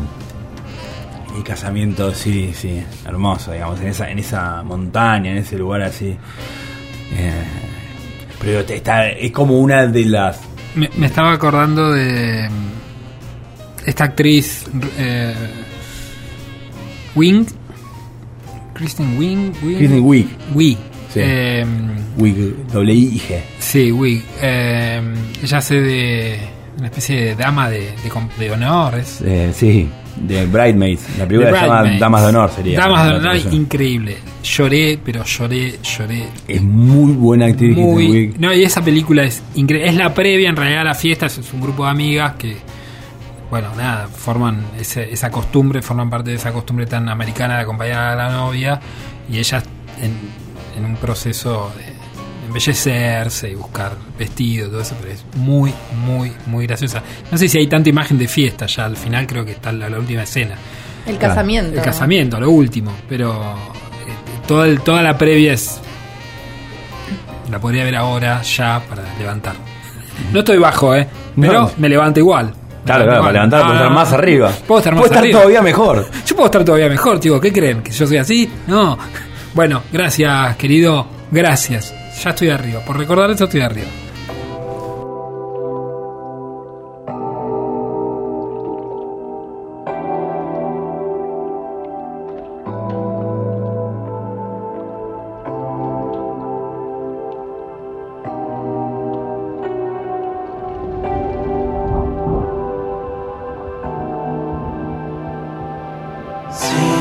[1.38, 6.16] y casamiento, sí, sí, hermoso, digamos, en esa, en esa montaña, en ese lugar así.
[7.16, 7.32] Eh,
[8.40, 10.40] pero te- está, es como una de las.
[10.74, 14.64] Me, me estaba acordando de mm, esta actriz
[14.98, 15.34] eh,
[17.14, 17.46] Wing,
[18.74, 20.28] Kristen Wing, Wing, Kristen Wiig.
[20.54, 20.78] Wiig.
[21.12, 21.20] Sí.
[21.22, 21.64] Eh,
[22.18, 23.40] Wiig, doble I G.
[23.58, 24.22] sí, Wiig.
[24.42, 25.00] Eh,
[25.42, 26.38] ella hace de
[26.78, 28.94] una especie de dama de, de de honor.
[28.96, 31.18] Es, Eh, sí, de Bridesmaids.
[31.18, 31.90] La película se llama.
[31.98, 32.78] Damas de Honor, sería.
[32.80, 34.16] Damas de honor, increíble.
[34.42, 36.28] Lloré, pero lloré, lloré.
[36.48, 39.88] Es muy buena actriz Muy, no, y esa película es increíble.
[39.88, 41.26] Es la previa en realidad a la fiesta.
[41.26, 42.56] Es un grupo de amigas que,
[43.50, 48.12] bueno, nada, forman ese- esa costumbre, forman parte de esa costumbre tan americana de acompañar
[48.12, 48.80] a la novia.
[49.30, 49.64] Y ellas
[50.00, 50.12] en,
[50.78, 51.95] en un proceso de
[52.46, 55.72] embellecerse y buscar vestido, todo eso, pero es muy,
[56.04, 57.02] muy, muy graciosa.
[57.30, 58.84] No sé si hay tanta imagen de fiesta ya.
[58.86, 60.54] Al final creo que está la, la última escena.
[61.06, 61.76] El casamiento.
[61.76, 65.80] El casamiento, lo último, pero eh, Todo el- toda la previa es.
[67.50, 69.54] La podría ver ahora, ya, para levantar.
[70.32, 71.06] No estoy bajo, ¿eh?
[71.40, 71.70] Pero No.
[71.76, 72.52] me levanto igual.
[72.84, 74.50] Claro, claro, para levantar, puedo no, estar más arriba.
[74.66, 75.38] Puedo estar más Puedo estar arriba.
[75.40, 76.08] todavía mejor.
[76.24, 77.40] Yo puedo estar todavía mejor, tío.
[77.40, 77.82] ¿Qué creen?
[77.82, 78.50] ¿Que yo soy así?
[78.66, 78.96] No.
[79.54, 81.06] Bueno, gracias, querido.
[81.30, 81.92] Gracias.
[82.22, 82.80] Ya estoy arriba.
[82.80, 83.88] Por recordar eso estoy arriba.
[106.50, 106.95] Sur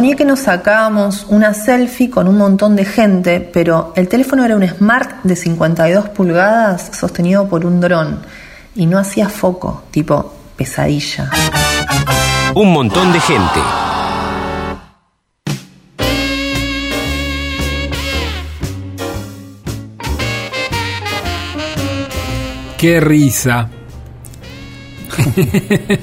[0.00, 4.56] Soñé que nos sacábamos una selfie con un montón de gente, pero el teléfono era
[4.56, 8.18] un Smart de 52 pulgadas sostenido por un dron
[8.74, 11.30] y no hacía foco, tipo pesadilla.
[12.54, 13.60] Un montón de gente.
[22.78, 23.68] Qué risa.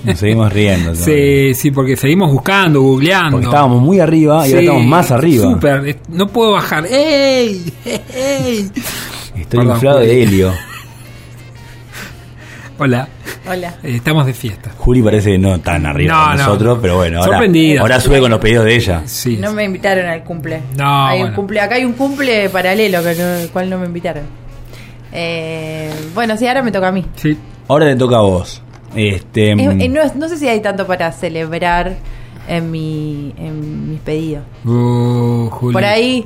[0.03, 0.89] Nos seguimos riendo.
[0.91, 0.95] ¿no?
[0.95, 3.32] Sí, sí, porque seguimos buscando, googleando.
[3.32, 5.43] Porque estábamos muy arriba y ahora estamos más arriba.
[5.51, 6.86] Súper, no puedo bajar.
[6.89, 7.73] ¡Ey!
[7.86, 8.71] ¡Ey!
[9.36, 10.53] Estoy Perdón, inflado de helio.
[12.80, 13.08] Hola.
[13.49, 13.75] Hola.
[13.84, 14.71] Eh, estamos de fiesta.
[14.77, 16.43] Juli parece no tan arriba No, de no.
[16.45, 17.82] nosotros, pero bueno, ahora, Sorprendida.
[17.82, 19.01] ahora sube con los pedidos de ella.
[19.06, 19.38] Sí.
[19.38, 20.62] No me invitaron al cumple.
[20.77, 21.60] No, Hay un cumple.
[21.60, 24.23] Acá hay un cumple paralelo, que no- el cual no me invitaron.
[25.12, 27.03] Eh, bueno, sí, ahora me toca a mí.
[27.15, 27.36] Sí.
[27.67, 28.62] Ahora te toca a vos.
[28.97, 31.95] Este, Eh, mm, eh, no, no sé si hay tanto para celebrar
[32.47, 34.43] en, mi, en mis pedidos.
[34.63, 35.73] Juli.
[35.73, 36.23] Por ahí.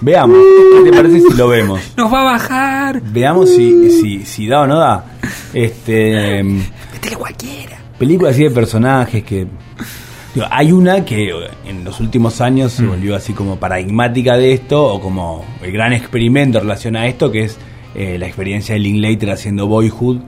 [0.00, 0.38] Veamos,
[0.84, 1.80] ¿qué te parece si lo vemos?
[1.96, 3.00] Nos va a bajar.
[3.02, 5.04] Veamos si, si, si da o no da.
[5.52, 7.76] Este, mm, Métele cualquiera.
[7.98, 9.46] películas así de personajes que...
[10.34, 11.30] digo, hay una que
[11.66, 15.92] en los últimos años se volvió así como paradigmática de esto, o como el gran
[15.92, 17.56] experimento en relación a esto, que es
[17.94, 20.18] eh, la experiencia de Linklater haciendo Boyhood.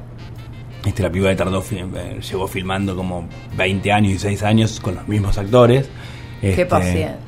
[0.87, 5.07] Este, la película tardó, eh, llevó filmando como 20 años y 6 años con los
[5.09, 5.89] mismos actores.
[6.41, 7.19] Qué Este, paciencia.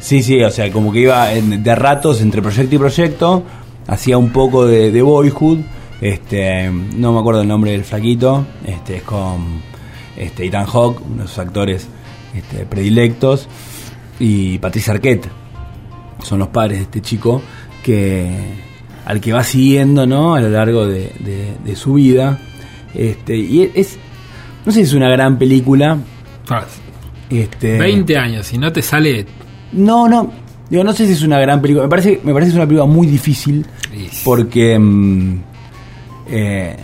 [0.00, 3.42] Sí, sí, o sea, como que iba de ratos entre proyecto y proyecto,
[3.86, 5.60] hacía un poco de, de boyhood,
[6.00, 9.62] este, no me acuerdo el nombre del flaquito, este, es con
[10.16, 11.88] este, Ethan Hawke, uno de sus actores
[12.34, 13.48] este, predilectos,
[14.18, 15.28] y Patricia Arquette,
[16.22, 17.40] son los padres de este chico
[17.82, 18.64] que
[19.06, 20.34] al que va siguiendo, ¿no?
[20.34, 22.38] A lo largo de, de- de su vida,
[22.94, 23.98] este, y es,
[24.64, 25.98] no sé si es una gran película,
[27.30, 28.46] este, 20 años.
[28.46, 29.26] Si no te sale.
[29.72, 30.32] no, no.
[30.68, 31.84] Digo, no sé si es una gran película.
[31.84, 33.64] Me parece, me parece que es una película muy difícil.
[33.96, 34.22] Is.
[34.24, 34.76] Porque.
[34.78, 35.38] mm,
[36.28, 36.76] eh,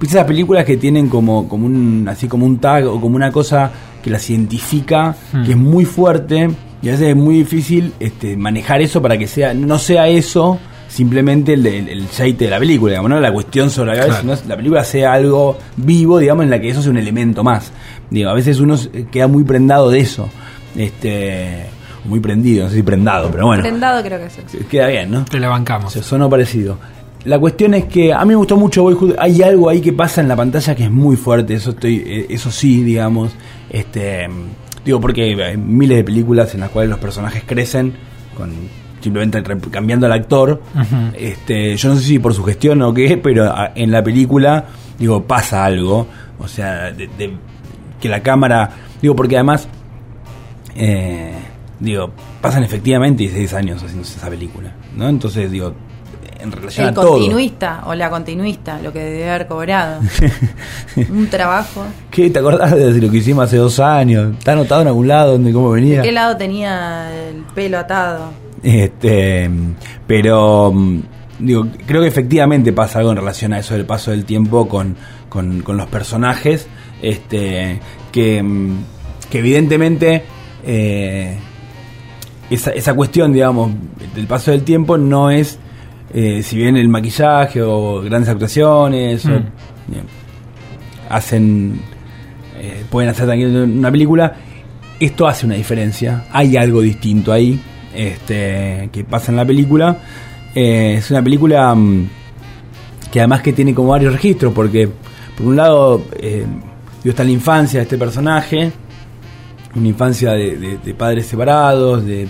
[0.00, 2.06] ¿Viste esas películas que tienen como, como un.
[2.08, 3.70] así como un tag o como una cosa
[4.02, 5.44] que las identifica, Hmm.
[5.44, 6.50] que es muy fuerte.
[6.80, 9.52] Y a veces es muy difícil este, manejar eso para que sea.
[9.54, 10.58] no sea eso
[10.92, 14.20] simplemente el, el, el de la película, digamos, no la cuestión sobre la Claro.
[14.20, 17.72] sino la película sea algo vivo, digamos, en la que eso sea un elemento más.
[18.10, 20.28] Digo, a veces uno se- queda muy prendado de eso.
[20.76, 21.66] Este.
[22.04, 23.62] Muy prendido, no sé si prendado, pero bueno.
[23.62, 24.58] Prendado creo que es eso.
[24.68, 25.24] Queda bien, ¿no?
[25.24, 25.92] Te la bancamos.
[25.92, 26.76] Se sonó parecido.
[27.24, 29.14] La cuestión es que a mí me gustó mucho Boyhood.
[29.20, 31.54] Hay algo ahí que pasa en la pantalla que es muy fuerte.
[31.54, 33.30] Eso estoy, eh, eso sí, digamos.
[33.70, 34.26] Este,
[34.84, 37.94] digo porque hay miles de películas en las cuales los personajes crecen
[38.36, 38.50] con
[39.02, 40.62] simplemente cambiando al actor.
[41.14, 44.64] Este, yo no sé si por su gestión o qué, pero a- en la película
[44.98, 46.06] digo pasa algo.
[46.38, 47.36] O sea, de, de-
[48.00, 49.68] que la cámara, digo porque además
[50.74, 51.34] eh,
[51.78, 55.08] digo, pasan efectivamente 16 años haciéndose esa película, ¿no?
[55.08, 55.74] Entonces, digo,
[56.40, 57.12] en relación El a todo.
[57.12, 60.00] continuista o la continuista, lo que debe haber cobrado.
[61.10, 61.84] un trabajo.
[62.10, 62.30] ¿Qué?
[62.30, 64.32] ¿Te acordás de lo que hicimos hace dos años?
[64.38, 65.98] ¿Está anotado en algún lado donde cómo venía?
[65.98, 68.32] ¿De qué lado tenía el pelo atado?
[68.62, 69.50] Este,
[70.06, 71.00] pero mm,
[71.40, 74.96] digo, creo que efectivamente pasa algo en relación a eso del paso del tiempo con,
[75.28, 76.68] con, con los personajes,
[77.00, 77.80] este,
[78.12, 78.76] que, mm,
[79.30, 80.22] que evidentemente
[80.64, 81.36] eh,
[82.50, 83.72] esa, esa cuestión, digamos,
[84.14, 85.58] del paso del tiempo no es,
[86.14, 89.44] eh, si bien el maquillaje o grandes actuaciones, o, Mm.
[89.88, 90.04] bien,
[91.08, 91.80] hacen,
[92.60, 94.34] eh, pueden hacer también una película,
[95.00, 97.60] esto hace una diferencia, hay algo distinto ahí,
[97.94, 99.96] este, que pasa en la película.
[100.54, 102.08] Eh, es una película mm,
[103.10, 104.88] que además que tiene como varios registros, porque
[105.36, 106.46] por un lado eh,
[107.04, 108.72] está la infancia de este personaje,
[109.74, 112.28] una infancia de, de- padres separados, de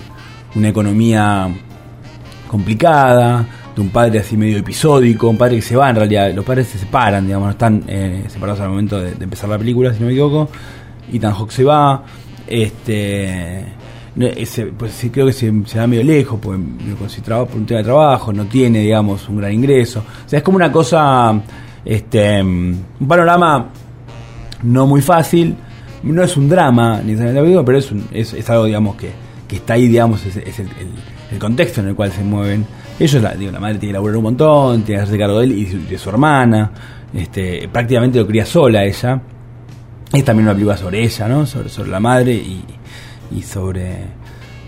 [0.55, 1.49] una economía
[2.47, 3.45] complicada,
[3.75, 6.67] de un padre así medio episódico, un padre que se va en realidad, los padres
[6.67, 10.05] se separan, digamos, no están eh, separados al momento de, empezar la película, si no
[10.07, 10.49] me equivoco,
[11.11, 12.03] Ethan Hawke se va,
[12.47, 13.65] este
[14.15, 16.61] ese, pues creo que se, se da medio lejos, porque
[17.23, 20.03] trabajo, por un tema de trabajo, no tiene, digamos, un gran ingreso.
[20.25, 21.41] O sea, es como una cosa,
[21.83, 23.69] este, un panorama
[24.63, 25.55] no muy fácil,
[26.03, 29.09] no es un drama, ni pero es, un- es, es algo, digamos, que,
[29.47, 30.67] que está ahí, digamos, es, el,
[31.39, 32.65] contexto en el cual se mueven.
[32.99, 35.45] Ellos, la, digo, la madre tiene que laburar un montón, tiene que hacerse cargo de
[35.45, 36.71] él y de su hermana,
[37.13, 39.19] este, prácticamente lo cría sola ella.
[40.11, 41.45] Es también una película sobre ella, ¿no?
[41.47, 42.63] Sobre, sobre la madre y,
[43.35, 43.97] y sobre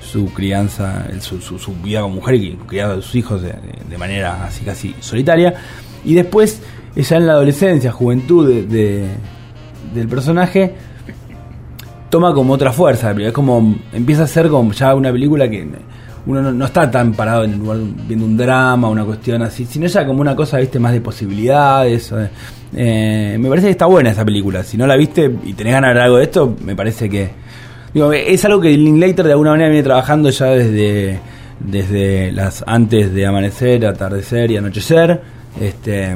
[0.01, 4.95] su crianza, su, vida como mujer y criar a sus hijos de, manera así casi
[4.99, 5.53] solitaria.
[6.03, 6.61] Y después,
[6.95, 9.09] ella en la adolescencia, juventud de, de-
[9.93, 10.75] del personaje,
[12.09, 13.11] toma como otra fuerza.
[13.11, 15.67] Es como, empieza a ser como ya una película que
[16.27, 19.85] uno no, está tan parado en el lugar viendo un drama, una cuestión así, sino
[19.87, 22.13] ya como una cosa, viste, más de posibilidades.
[22.75, 24.63] eh, me parece que está buena esa película.
[24.63, 27.44] Si no la viste y tenés ganas de ver algo de esto, me parece que.
[27.95, 31.19] Digo, es algo que Linklater de alguna manera viene trabajando ya desde,
[31.59, 35.21] desde las antes de amanecer, atardecer y anochecer.
[35.59, 36.13] Este.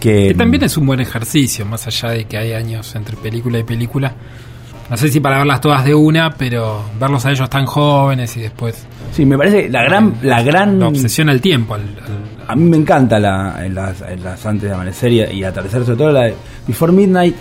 [0.00, 3.58] Que, Que también es un buen ejercicio, más allá de que hay años entre película
[3.58, 4.12] y película.
[4.90, 8.40] No sé si para verlas todas de una, pero verlos a ellos tan jóvenes y
[8.40, 11.74] después Sí, me parece la gran, la gran la obsesión al tiempo.
[11.74, 15.84] al- al- A mí me encanta la, las, las antes de amanecer y, y atardecer,
[15.84, 16.34] sobre todo la de
[16.66, 17.34] Before Midnight.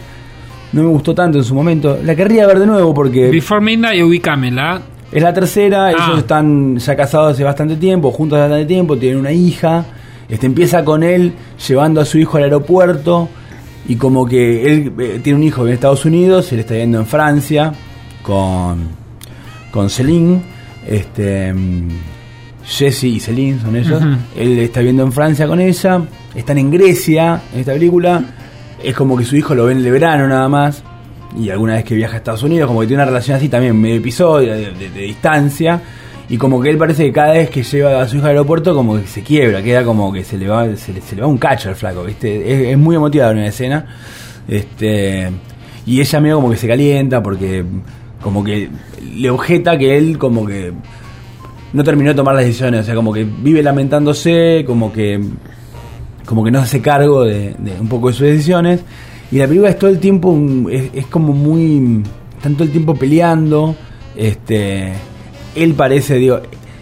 [0.73, 1.97] No me gustó tanto en su momento.
[2.03, 4.81] La querría ver de nuevo porque Before Midnight, ubícamela.
[5.11, 5.87] es la tercera.
[5.87, 5.91] Ah.
[5.91, 9.85] Ellos están ya casados hace bastante tiempo, juntos hace bastante tiempo, tienen una hija.
[10.29, 11.33] Este empieza con él
[11.67, 13.29] llevando a su hijo al aeropuerto
[13.87, 17.05] y como que él eh, tiene un hijo en Estados Unidos, él está viviendo en
[17.05, 17.71] Francia
[18.21, 18.89] con
[19.71, 20.41] con Celine,
[20.85, 21.53] este
[22.65, 24.03] Jesse y Celine son ellos.
[24.35, 26.01] Él está viviendo en Francia con ella,
[26.35, 28.21] están en Grecia en esta película.
[28.83, 30.83] Es como que su hijo lo ve en el verano nada más.
[31.37, 33.79] Y alguna vez que viaja a Estados Unidos, como que tiene una relación así también,
[33.79, 35.81] medio episodio, de, de- de distancia.
[36.29, 38.73] Y como que él parece que cada vez que lleva a su hija al aeropuerto,
[38.75, 41.69] como que se quiebra, queda como que se le va, se le, va un cacho
[41.69, 42.71] al flaco, ¿viste?
[42.71, 43.85] Es, muy emotiva una escena.
[44.47, 45.29] Este,
[45.85, 47.63] y ella medio como que se calienta porque
[48.21, 48.69] como que
[49.15, 50.73] le objeta que él como que
[51.73, 55.21] no terminó de tomar las decisiones, o sea, como que vive lamentándose, como que
[56.27, 58.81] como que no se hace cargo de, un poco de sus decisiones.
[59.31, 60.37] Y la película es todo el tiempo,
[60.69, 62.03] es, como muy.
[62.43, 63.75] Todo el tiempo peleando.
[64.15, 64.93] Este.
[65.55, 66.39] Él parece, digo,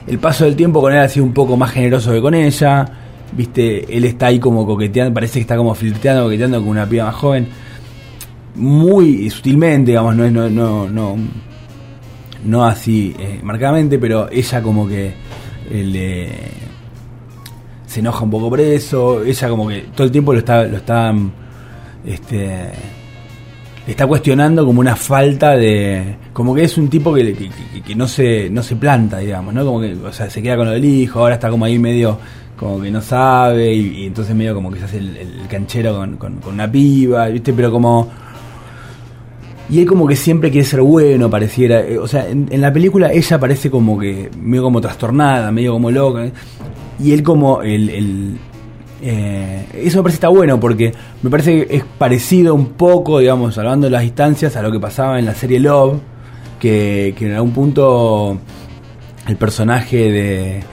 [0.07, 2.85] el paso del tiempo con él ha sido un poco más generoso que con ella.
[3.31, 7.05] Viste, él está ahí como coqueteando, parece que está como flirteando, coqueteando con una piba
[7.05, 7.47] más joven.
[8.55, 11.17] Muy sutilmente, digamos, no es, no, no, no,
[12.45, 15.13] no así eh, marcadamente, pero ella como que
[15.69, 16.74] eh, le
[17.95, 20.77] se enoja un poco por eso, ella como que todo el tiempo lo está, lo
[20.77, 21.13] está
[22.05, 22.69] este
[23.87, 27.95] está cuestionando como una falta de como que es un tipo que, que- que- que
[27.95, 30.71] no se no se planta digamos no como que o sea se queda con lo
[30.71, 32.17] del hijo ahora está como ahí medio
[32.57, 36.35] como que no sabe y, entonces medio como que se hace el, canchero con, con-
[36.37, 38.09] con una piba viste pero como
[39.69, 41.79] y él como que siempre quiere ser bueno, pareciera.
[41.81, 45.73] Eh, O sea, en, en la película ella parece como que medio como trastornada, medio
[45.73, 46.27] como loca.
[46.99, 47.89] Y él como el...
[47.89, 48.37] el,
[49.01, 53.55] eh, eso me parece está bueno porque me parece que es parecido un poco, digamos,
[53.55, 55.99] salvando las distancias a lo que pasaba en la serie Love,
[56.59, 58.37] que, que en algún punto
[59.27, 60.63] el personaje de,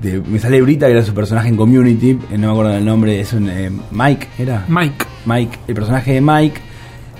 [0.00, 2.84] de- me sale Brita, que era su personaje en Community, eh, no me acuerdo del
[2.84, 4.64] nombre, es un eh, Mike, ¿era?
[4.68, 5.04] Mike.
[5.26, 6.60] Mike, el personaje de Mike,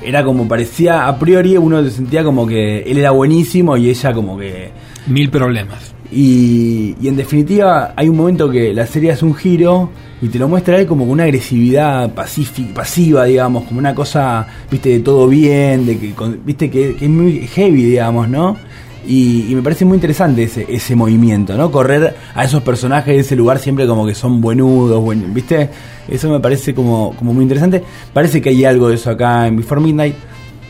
[0.03, 4.13] era como parecía a priori, uno se sentía como que él era buenísimo y ella
[4.13, 4.71] como que...
[5.07, 5.92] Mil problemas.
[6.15, 9.89] Y, en definitiva hay un momento que la serie hace un giro
[10.21, 15.01] y te lo muestra él como una agresividad pasiva, digamos, como una cosa, viste, de
[15.01, 18.57] todo bien, de que, con- viste, que, que es muy heavy, digamos, ¿no?
[19.05, 21.73] Y, y me parece muy interesante ese, ese movimiento, ¿no?
[21.73, 25.71] Correr a esos personajes de ese lugar siempre como que son buenudos, buen, ¿viste?
[26.09, 27.83] Eso me parece como, como muy interesante.
[28.13, 30.15] Parece que hay algo de eso acá en Before Midnight.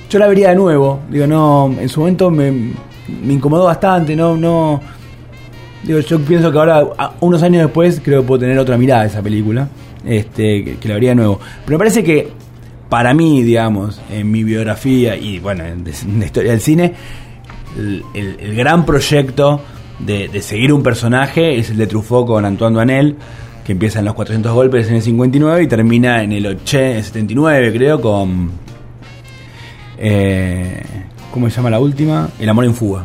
[0.08, 4.36] Yo la vería de nuevo, digo, no, en su momento me, me incomodó bastante, no,
[4.36, 5.01] no...
[5.82, 6.84] Digo, yo pienso que ahora,
[7.20, 9.68] unos años después, creo que puedo tener otra mirada de esa película,
[10.06, 11.40] este, que, que la vería de nuevo.
[11.64, 12.28] Pero me parece que,
[12.88, 16.92] para mí, digamos, en mi biografía y, bueno, en de historia del cine,
[18.14, 19.62] el, gran proyecto
[19.98, 23.16] de, seguir un personaje es el de Truffaut con Antoine Duanel,
[23.64, 27.72] que empieza en los 400 golpes en el 59 y termina en el 80, 79,
[27.72, 28.50] creo, con...
[29.98, 30.82] eh,
[31.32, 32.28] ¿Cómo se llama la última?
[32.38, 33.04] El amor en fuga.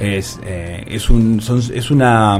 [0.00, 2.36] Es, eh, es, un, son- es una,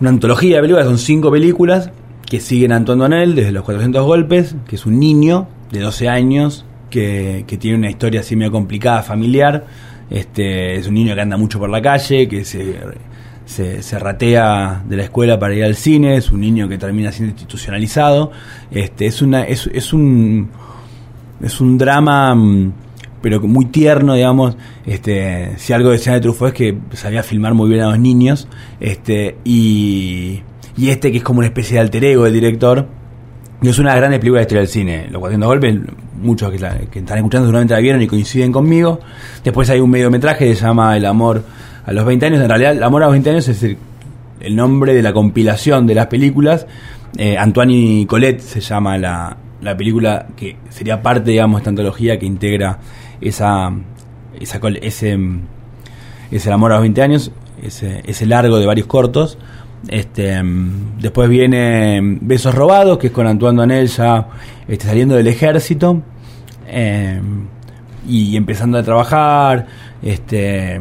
[0.00, 1.90] una antología de películas, son cinco películas
[2.26, 6.08] que siguen a Antoine Donnell desde los 400 golpes, que es un niño de 12
[6.08, 9.66] años que, que tiene una historia así medio complicada, familiar.
[10.10, 12.76] Este, es un niño que anda mucho por la calle, que se,
[13.46, 17.10] se, se ratea de la escuela para ir al cine, es un niño que termina
[17.10, 18.30] siendo institucionalizado.
[18.70, 20.48] Este, es, una, es, es un
[21.42, 22.72] es un drama mm,
[23.24, 24.54] pero muy tierno digamos
[24.84, 28.48] este si algo decía de Truffaut es que sabía filmar muy bien a los niños
[28.80, 30.42] este y
[30.76, 32.86] y este que es como una especie de alter ego del director
[33.62, 35.74] y es una de las grandes películas de historia del cine los 400 golpes
[36.20, 39.00] muchos que, están escuchando seguramente la vieron y coinciden conmigo
[39.42, 41.42] después hay un mediometraje que se llama El amor
[41.86, 43.78] a los 20 años en realidad El amor a los 20 años es el,
[44.54, 46.66] nombre de la compilación de las películas.
[47.16, 52.18] Eh, Antoine Colette se llama la, la película que sería parte, digamos, de esta antología
[52.18, 52.78] que integra
[53.24, 53.72] esa,
[54.38, 55.18] esa ese,
[56.30, 59.38] ese amor a los 20 años, ese, ese largo de varios cortos.
[59.88, 60.40] Este,
[61.00, 64.28] después viene Besos Robados, que es con Antoine Donel ya
[64.66, 66.00] este, saliendo del ejército
[66.66, 67.20] eh,
[68.08, 69.66] y empezando a trabajar.
[70.02, 70.80] Este,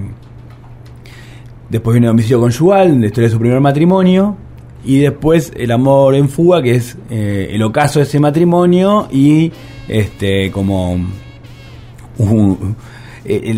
[1.74, 4.38] Después viene homicidio conyugal, la historia de su primer matrimonio.
[4.86, 9.52] Y después el amor en fuga, que es eh, el ocaso de ese matrimonio y
[9.88, 11.00] este como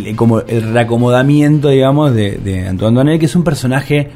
[0.08, 4.10] el- como el reacomodamiento, digamos, de, de Antoine Duanel, que es un personaje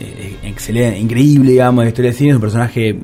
[0.00, 2.96] eh, excelente, increíble, digamos, de la historia de cine, es un personaje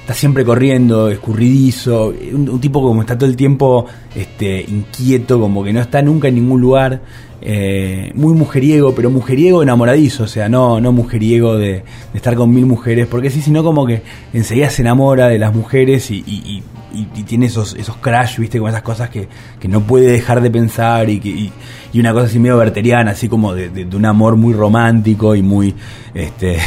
[0.00, 3.86] está siempre corriendo, escurridizo, un, tipo como está todo el tiempo
[4.16, 7.00] este, inquieto, como que no está nunca en ningún lugar,
[7.42, 12.66] eh, muy mujeriego, pero mujeriego enamoradizo, o sea, no, no mujeriego de, estar con mil
[12.66, 16.62] mujeres, porque sí, sino como que enseguida se enamora de las mujeres y- y-
[16.94, 19.28] y- tiene esos, esos crash, viste, como esas cosas que,
[19.58, 21.52] que no puede dejar de pensar y, que, y,
[21.92, 25.42] y una cosa así medio verteriana, así como de, de- un amor muy romántico y
[25.42, 25.74] muy,
[26.14, 26.58] este,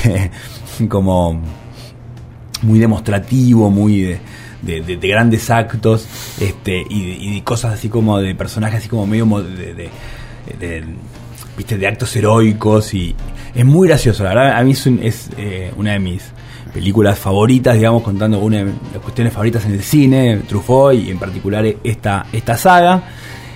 [0.89, 1.41] como
[2.61, 4.19] muy demostrativo, muy de,
[4.61, 6.07] de- de- de grandes actos,
[6.39, 9.25] este, y, cosas así como de personajes así como medio
[10.59, 10.83] de-
[11.57, 13.15] viste de actos heroicos y
[13.53, 16.23] es muy gracioso, la verdad a mí es, un- es, eh, una de mis
[16.73, 21.19] películas favoritas, digamos, contando una de las cuestiones favoritas en el cine, Truffaut y en
[21.19, 23.03] particular esta, esta saga,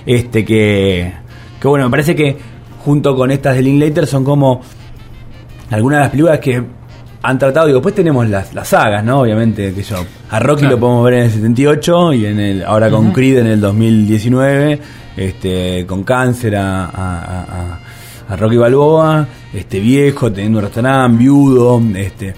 [0.06, 1.12] este que,
[1.60, 2.36] que bueno, me parece que
[2.84, 4.60] junto con estas de Linklater son como
[5.70, 6.62] algunas de las películas que
[7.20, 9.20] han tratado, y después tenemos las, las sagas, ¿no?
[9.20, 9.96] Obviamente, que yo,
[10.30, 10.76] a Rocky Claro.
[10.76, 14.78] lo podemos ver en el 78 y en el, ahora con Creed en el 2019,
[15.16, 16.88] este, con cáncer a, a-
[17.18, 17.78] a- a-
[18.32, 22.34] a Rocky Balboa, este viejo, teniendo un restaurante, viudo, este,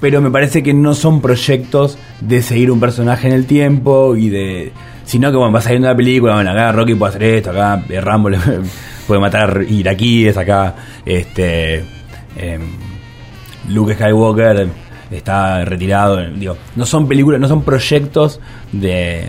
[0.00, 4.28] pero me parece que no son proyectos de seguir un personaje en el tiempo y
[4.28, 4.72] de
[5.04, 8.00] sino que bueno, va saliendo la película, bueno, acá Rocky puede hacer esto, acá eh,
[8.00, 8.38] Rambo le-
[9.06, 10.74] puede matar iraquíes, acá
[11.06, 11.84] este
[12.36, 12.60] em,
[13.70, 14.68] Luke Skywalker
[15.10, 18.40] está retirado, digo, no son películas, no son proyectos
[18.72, 19.26] de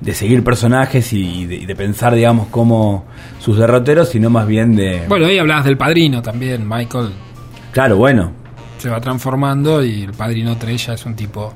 [0.00, 3.06] de seguir personajes y de, y de pensar, digamos, como
[3.40, 5.04] sus derroteros, sino más bien de...
[5.08, 6.68] Bueno, ahí hablabas del padrino también.
[6.68, 7.12] Michael
[7.72, 8.32] claro, bueno,
[8.78, 11.52] se va transformando y el padrino 3 ya es un tipo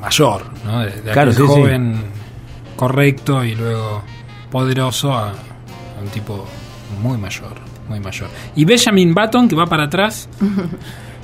[0.00, 0.80] mayor, ¿no?
[0.80, 1.46] De, de aquel Claro, sí, sí.
[1.46, 1.94] joven
[2.76, 4.02] correcto y luego
[4.50, 6.46] poderoso a, a un tipo
[7.02, 7.52] muy mayor,
[7.88, 8.28] muy mayor.
[8.56, 10.28] Y Benjamin Button que va para atrás.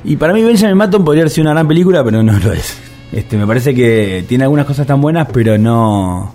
[0.04, 2.78] Y para mí Benjamin Button podría sido una gran película, pero no lo es.
[3.10, 6.32] Este, me parece que tiene algunas cosas tan buenas, pero no...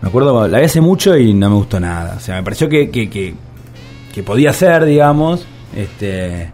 [0.00, 2.14] Me acuerdo, la vi hace mucho y no me gustó nada.
[2.16, 3.34] O sea, me pareció que, que, que,
[4.14, 5.44] que podía ser, digamos,
[5.74, 6.52] este,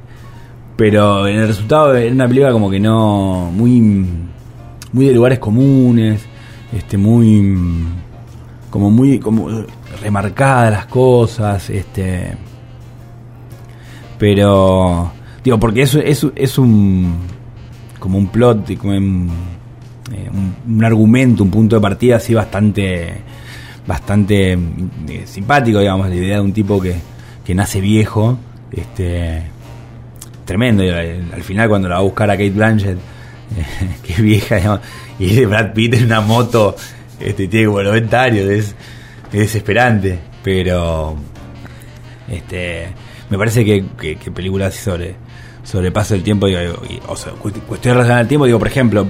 [0.76, 3.50] pero en el resultado era una película como que no...
[3.52, 3.80] Muy,
[4.92, 6.24] muy de lugares comunes,
[6.72, 7.56] este, muy...
[8.70, 9.48] Como muy como
[10.02, 12.32] remarcadas las cosas, este
[14.18, 15.10] pero
[15.42, 17.14] digo porque eso es, es un
[17.98, 19.30] como un plot como un,
[20.12, 23.14] eh, un- un argumento un punto de partida así bastante
[23.86, 26.94] bastante eh, simpático digamos la idea de un tipo que,
[27.44, 28.38] que nace viejo
[28.72, 29.42] este
[30.44, 32.98] tremendo y al, al final cuando la va a buscar a Kate Blanchett
[33.56, 33.64] eh,
[34.02, 34.80] que es vieja digamos,
[35.18, 36.74] y de Brad Pitt en una moto
[37.20, 38.74] este tiene como 90 años es,
[39.32, 41.16] es desesperante pero
[42.28, 42.88] este
[43.30, 45.16] me parece que, que, que películas sobre
[45.62, 49.06] sobre paso del tiempo digo, y- o sea, cuestiones relacionadas al tiempo digo por ejemplo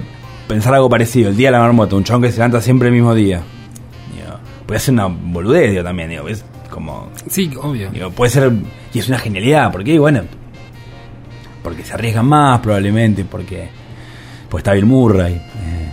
[0.47, 2.93] pensar algo parecido el día de la marmota un chon que se levanta siempre el
[2.93, 3.41] mismo día
[4.15, 7.89] digo, puede ser una boludez digo, también digo es como Sí, obvio.
[7.91, 8.51] digo, puede ser
[8.93, 10.21] y es una genialidad porque bueno
[11.65, 13.67] porque se arriesgan más probablemente porque
[14.47, 15.91] pues está Bill Murray eh,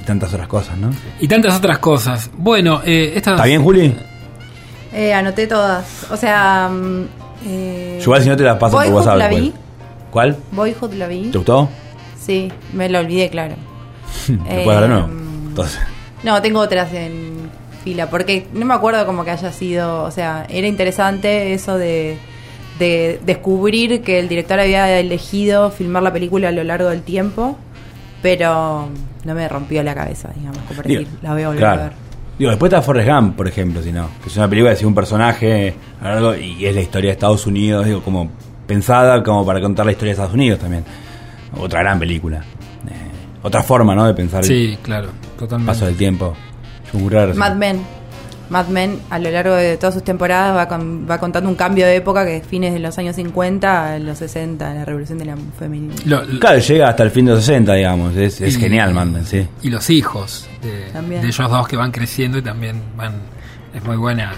[0.00, 0.90] y tantas otras cosas ¿no?
[1.18, 2.30] Y tantas otras cosas.
[2.32, 3.92] Bueno, eh, estas ¿está bien Juli?
[4.92, 6.06] Eh, anoté todas.
[6.12, 6.68] O sea.
[6.70, 7.04] mm,
[7.44, 9.52] eh, Yo igual si no te las paso por WhatsApp la vi.
[10.12, 10.36] ¿cuál?
[10.52, 11.24] Boyhood la vi.
[11.32, 11.68] ¿te gustó?
[12.16, 13.56] Sí, me la olvidé, claro.
[14.26, 15.06] ¿te nuevo?
[15.06, 15.80] Em, entonces
[16.22, 17.50] No, tengo otras en
[17.82, 22.16] fila, porque no me acuerdo como que haya sido, o sea, era interesante eso de,
[22.80, 27.56] de descubrir que el director había elegido filmar la película a lo largo del tiempo,
[28.22, 28.88] pero
[29.24, 31.80] no me rompió la cabeza, digamos, como Digo, decir, la voy a volver claro.
[31.80, 31.92] a ver.
[32.38, 34.08] Digo, después está Forrest Gump, por ejemplo, si no.
[34.22, 37.12] Que es una película sigue un personaje a lo largo y es la historia de
[37.12, 38.30] Estados Unidos, digo, como
[38.66, 40.84] pensada como para contar la historia de Estados Unidos también.
[41.58, 42.38] Otra gran película.
[42.38, 42.92] Eh,
[43.42, 44.06] otra forma, ¿no?
[44.06, 45.70] De pensar Sí, claro, el totalmente.
[45.72, 46.34] paso del tiempo.
[47.36, 47.82] Mad Men.
[48.50, 51.86] Mad Men a lo largo de todas sus temporadas va, con- va contando un cambio
[51.86, 55.24] de época que es fines de los años 50 a los 60, la revolución de
[55.24, 55.94] la femenina.
[56.04, 58.16] Lo- lo- Claro, llega hasta el fin de los 60, digamos.
[58.16, 59.46] Es, es y- genial, Mad Men, sí.
[59.62, 60.88] Y los hijos de,
[61.26, 63.14] ellos dos que van creciendo y también van.
[63.74, 64.32] Es muy buena.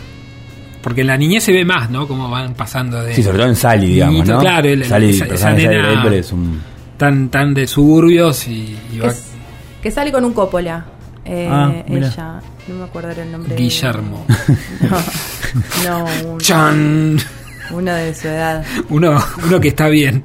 [0.83, 2.07] Porque en la niñez se ve más, ¿no?
[2.07, 3.15] Cómo van pasando de.
[3.15, 4.41] Sí, sobre todo en Sally, digamos, Niñito, ¿no?
[4.41, 6.61] claro, el- Sally, esa- el esa Sally nena- es un...
[6.99, 9.31] Tan, tan de suburbios y, y va- Es-
[9.83, 10.85] que sale con un Coppola.
[11.25, 13.55] Eh, Ah, ella, no me acuerdo el nombre.
[13.57, 14.27] Guillermo.
[15.85, 17.19] No, no un- ¡Chan!
[17.73, 18.65] uno de su edad.
[18.89, 20.23] Uno, uno que está bien.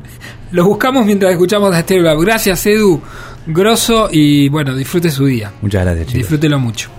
[0.51, 2.09] Los buscamos mientras escuchamos a Steve.
[2.23, 3.01] Gracias, Edu.
[3.45, 5.51] Grosso y bueno, disfrute su día.
[5.61, 6.17] Muchas gracias, chicos.
[6.19, 6.89] Disfrútelo mucho.